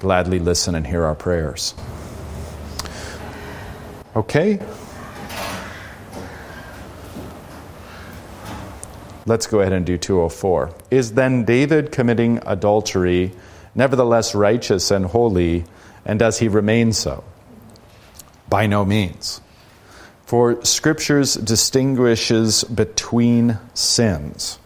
gladly 0.00 0.38
listen 0.38 0.74
and 0.74 0.86
hear 0.86 1.04
our 1.04 1.14
prayers. 1.14 1.74
Okay? 4.16 4.60
Let's 9.26 9.46
go 9.46 9.60
ahead 9.60 9.72
and 9.72 9.86
do 9.86 9.96
204. 9.96 10.74
Is 10.90 11.12
then 11.12 11.44
David 11.44 11.92
committing 11.92 12.40
adultery 12.44 13.32
nevertheless 13.74 14.34
righteous 14.34 14.90
and 14.90 15.06
holy, 15.06 15.64
and 16.04 16.18
does 16.18 16.38
he 16.38 16.48
remain 16.48 16.92
so? 16.92 17.22
By 18.48 18.66
no 18.66 18.84
means. 18.84 19.40
For 20.24 20.64
scriptures 20.64 21.34
distinguishes 21.34 22.64
between 22.64 23.58
sins, 23.74 24.58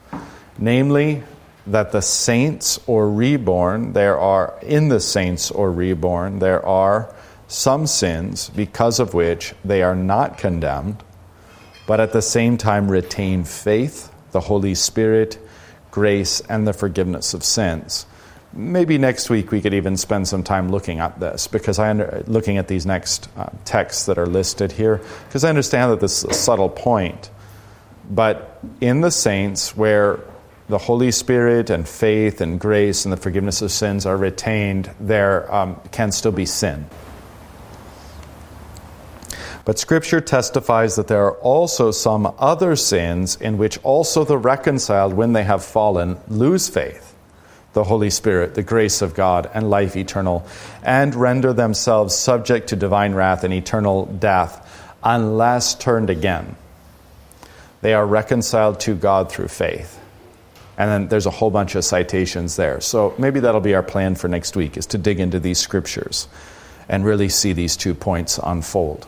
namely 0.59 1.23
that 1.67 1.93
the 1.93 2.03
saints 2.03 2.79
or 2.87 3.11
reborn, 3.11 3.93
there 3.95 4.19
are, 4.19 4.59
in 4.63 4.89
the 4.89 5.01
saints 5.01 5.51
or 5.51 5.71
reborn, 5.71 6.39
there 6.39 6.65
are 6.65 7.15
some 7.49 7.87
sins 7.87 8.51
because 8.51 9.01
of 9.01 9.15
which 9.15 9.55
they 9.65 9.83
are 9.83 9.95
not 9.95 10.39
condemned, 10.39 11.03
but 11.87 12.01
at 12.01 12.13
the 12.13 12.23
same 12.23 12.57
time 12.59 12.91
retain 12.91 13.45
faith, 13.45 14.13
the 14.33 14.41
Holy 14.41 14.75
Spirit, 14.75 15.39
grace, 15.91 16.41
and 16.49 16.67
the 16.67 16.73
forgiveness 16.73 17.35
of 17.35 17.45
sins. 17.45 18.07
Maybe 18.53 18.99
next 18.99 19.31
week 19.31 19.51
we 19.51 19.61
could 19.61 19.75
even 19.75 19.97
spend 19.97 20.29
some 20.29 20.45
time 20.45 20.71
looking 20.71 21.01
at 21.01 21.19
this 21.19 21.49
because 21.49 21.79
I 21.79 21.91
under, 21.91 22.23
looking 22.27 22.59
at 22.59 22.69
these 22.69 22.87
next 22.87 23.29
uh, 23.37 23.49
texts 23.65 24.07
that 24.07 24.17
are 24.17 24.27
listed 24.27 24.71
here 24.71 25.01
because 25.27 25.45
I 25.45 25.49
understand 25.49 25.91
that 25.93 26.01
this 26.01 26.19
is 26.19 26.25
a 26.31 26.35
subtle 26.35 26.69
point. 26.69 27.31
But 28.09 28.61
in 28.81 29.01
the 29.01 29.11
saints, 29.11 29.77
where 29.77 30.21
the 30.69 30.79
Holy 30.79 31.11
Spirit 31.11 31.69
and 31.69 31.87
faith 31.87 32.41
and 32.41 32.59
grace 32.59 33.05
and 33.05 33.13
the 33.13 33.19
forgiveness 33.19 33.61
of 33.61 33.71
sins 33.71 34.07
are 34.07 34.17
retained, 34.17 34.91
there 34.99 35.53
um, 35.55 35.81
can 35.93 36.11
still 36.11 36.33
be 36.33 36.47
sin. 36.47 36.87
But 39.65 39.79
Scripture 39.79 40.21
testifies 40.21 40.97
that 40.97 41.09
there 41.09 41.25
are 41.25 41.37
also 41.37 41.91
some 41.91 42.35
other 42.39 42.77
sins 42.77 43.37
in 43.37 43.57
which 43.57 43.79
also 43.83 44.25
the 44.25 44.37
reconciled, 44.37 45.15
when 45.15 45.33
they 45.33 45.45
have 45.45 45.65
fallen, 45.65 46.19
lose 46.29 46.69
faith, 46.69 47.15
the 47.73 47.85
Holy 47.85 48.11
Spirit, 48.11 48.55
the 48.55 48.63
grace 48.63 49.01
of 49.01 49.15
God, 49.15 49.51
and 49.55 49.71
life 49.71 49.97
eternal, 49.97 50.47
and 50.83 51.15
render 51.15 51.55
themselves 51.55 52.15
subject 52.15 52.69
to 52.69 52.77
divine 52.77 53.15
wrath 53.15 53.43
and 53.43 53.55
eternal 53.55 54.05
death, 54.07 54.95
unless 55.03 55.75
turned 55.75 56.11
again. 56.11 56.57
They 57.81 57.95
are 57.95 58.07
reconciled 58.07 58.81
to 58.81 58.95
God 58.95 59.31
through 59.31 59.49
faith. 59.49 60.01
And 60.77 60.91
then 60.91 61.09
there's 61.09 61.27
a 61.27 61.31
whole 61.31 61.51
bunch 61.51 61.75
of 61.75 61.85
citations 61.85 62.57
there. 62.57 62.81
So 62.81 63.15
maybe 63.19 63.41
that'll 63.41 63.61
be 63.61 63.75
our 63.75 63.83
plan 63.83 64.15
for 64.17 64.29
next 64.29 64.57
week 64.57 64.77
is 64.77 64.87
to 64.87 64.99
dig 64.99 65.21
into 65.21 65.39
these 65.39 65.59
scriptures 65.59 66.27
and 66.89 67.05
really 67.05 67.29
see 67.29 67.53
these 67.53 67.77
two 67.77 67.95
points 67.95 68.39
unfold. 68.43 69.07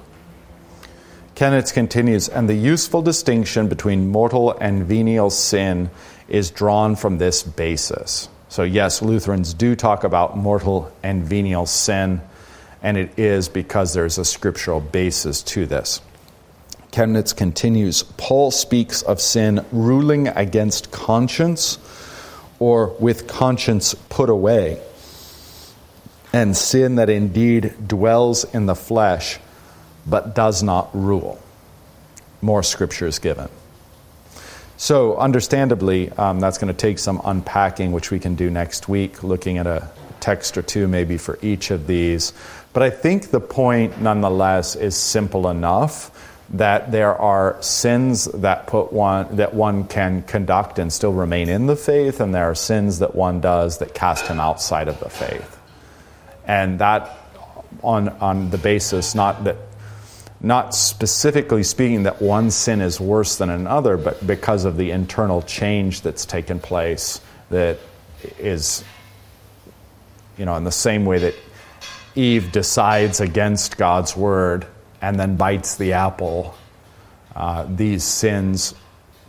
Chemnitz 1.35 1.73
continues, 1.73 2.31
and 2.31 2.49
the 2.49 2.55
useful 2.55 3.03
distinction 3.03 3.69
between 3.69 4.09
mortal 4.09 4.57
and 4.59 4.85
venial 4.85 5.29
sin 5.29 5.91
is 6.29 6.51
drawn 6.51 6.97
from 6.97 7.19
this 7.19 7.43
basis. 7.43 8.31
So, 8.49 8.63
yes, 8.63 9.03
Lutherans 9.03 9.53
do 9.53 9.77
talk 9.77 10.03
about 10.05 10.39
mortal 10.39 10.91
and 11.03 11.25
venial 11.25 11.67
sin, 11.67 12.23
and 12.83 12.97
it 12.97 13.19
is 13.19 13.51
because 13.51 13.93
there's 13.93 14.17
a 14.17 14.25
scriptural 14.25 14.81
basis 14.81 15.43
to 15.43 15.67
this. 15.67 16.01
Chemnitz 16.97 17.37
continues 17.37 18.05
Paul 18.17 18.51
speaks 18.51 19.03
of 19.03 19.21
sin 19.21 19.67
ruling 19.71 20.29
against 20.29 20.91
conscience 20.91 21.77
or 22.59 22.97
with 22.99 23.27
conscience 23.27 23.95
put 24.09 24.31
away, 24.31 24.81
and 26.33 26.57
sin 26.57 26.95
that 26.95 27.11
indeed 27.11 27.75
dwells 27.87 28.45
in 28.45 28.65
the 28.65 28.75
flesh, 28.75 29.39
but 30.07 30.35
does 30.35 30.63
not 30.63 30.89
rule. 30.95 31.39
More 32.41 32.63
scripture 32.63 33.07
is 33.07 33.19
given. 33.19 33.51
So, 34.79 35.19
understandably, 35.19 36.11
um, 36.13 36.41
that's 36.41 36.57
going 36.57 36.73
to 36.73 36.81
take 36.81 36.99
some 36.99 37.21
unpacking, 37.27 37.93
which 37.93 38.11
we 38.11 38.19
can 38.19 38.37
do 38.37 38.49
next 38.49 38.89
week, 38.89 39.23
looking 39.23 39.59
at 39.59 39.67
a 39.67 39.91
text 40.21 40.57
or 40.57 40.63
two 40.63 40.89
maybe 40.89 41.19
for 41.19 41.39
each 41.43 41.71
of 41.71 41.87
these. 41.87 42.33
But 42.73 42.83
I 42.83 42.89
think 42.89 43.33
the 43.33 43.41
point, 43.41 44.01
nonetheless, 44.01 44.77
is 44.77 44.97
simple 44.97 45.51
enough 45.51 46.11
that 46.51 46.93
there 46.93 47.15
are 47.15 47.61
sins 47.61 48.27
that 48.27 48.67
put 48.67 48.93
one 48.93 49.37
that 49.37 49.53
one 49.55 49.85
can 49.89 50.23
conduct 50.23 50.79
and 50.79 50.93
still 50.93 51.13
remain 51.13 51.49
in 51.49 51.67
the 51.67 51.77
faith, 51.77 52.21
and 52.21 52.35
there 52.35 52.45
are 52.45 52.55
sins 52.55 53.01
that 53.01 53.15
one 53.15 53.41
does 53.41 53.79
that 53.79 53.95
cast 53.95 54.27
him 54.27 54.39
outside 54.39 54.89
of 54.89 55.01
the 55.01 55.09
faith. 55.09 55.59
And 56.47 56.79
that 56.79 57.17
on 57.83 58.09
on 58.09 58.51
the 58.51 58.59
basis 58.59 59.15
not 59.15 59.45
that 59.45 59.57
not 60.41 60.75
specifically 60.75 61.63
speaking 61.63 62.05
that 62.05 62.23
one 62.23 62.51
sin 62.51 62.81
is 62.81 63.01
worse 63.01 63.37
than 63.37 63.51
another, 63.51 63.97
but 63.97 64.25
because 64.27 64.65
of 64.65 64.77
the 64.77 64.91
internal 64.91 65.43
change 65.43 66.03
that's 66.03 66.27
taken 66.27 66.61
place 66.61 67.21
that 67.51 67.79
is, 68.39 68.85
you 70.37 70.45
know, 70.45 70.55
in 70.57 70.65
the 70.65 70.71
same 70.71 71.05
way 71.07 71.19
that 71.19 71.35
Eve 72.15 72.53
decides 72.53 73.21
against 73.21 73.77
God's 73.77 74.17
word 74.17 74.67
and 75.01 75.19
then 75.19 75.37
bites 75.37 75.77
the 75.77 75.95
apple, 75.95 76.55
uh, 77.35 77.67
these 77.69 78.05
sins 78.05 78.75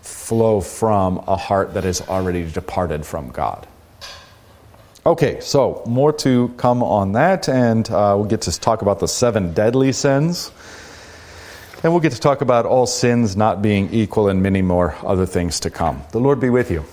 flow 0.01 0.61
from 0.61 1.17
a 1.27 1.35
heart 1.35 1.73
that 1.73 1.85
is 1.85 2.01
already 2.01 2.49
departed 2.49 3.05
from 3.05 3.29
God. 3.29 3.67
Okay, 5.05 5.39
so 5.39 5.83
more 5.85 6.11
to 6.13 6.49
come 6.57 6.83
on 6.83 7.13
that, 7.13 7.47
and 7.47 7.89
uh, 7.89 8.13
we'll 8.17 8.27
get 8.27 8.41
to 8.41 8.59
talk 8.59 8.81
about 8.81 8.99
the 8.99 9.07
seven 9.07 9.53
deadly 9.53 9.93
sins. 9.93 10.51
And 11.83 11.93
we'll 11.93 12.01
get 12.01 12.13
to 12.13 12.19
talk 12.19 12.41
about 12.41 12.65
all 12.65 12.87
sins 12.87 13.37
not 13.37 13.61
being 13.61 13.93
equal 13.93 14.29
and 14.29 14.41
many 14.41 14.61
more 14.61 14.95
other 15.05 15.25
things 15.25 15.59
to 15.61 15.69
come. 15.69 16.01
The 16.11 16.19
Lord 16.19 16.39
be 16.39 16.49
with 16.49 16.71
you. 16.71 16.83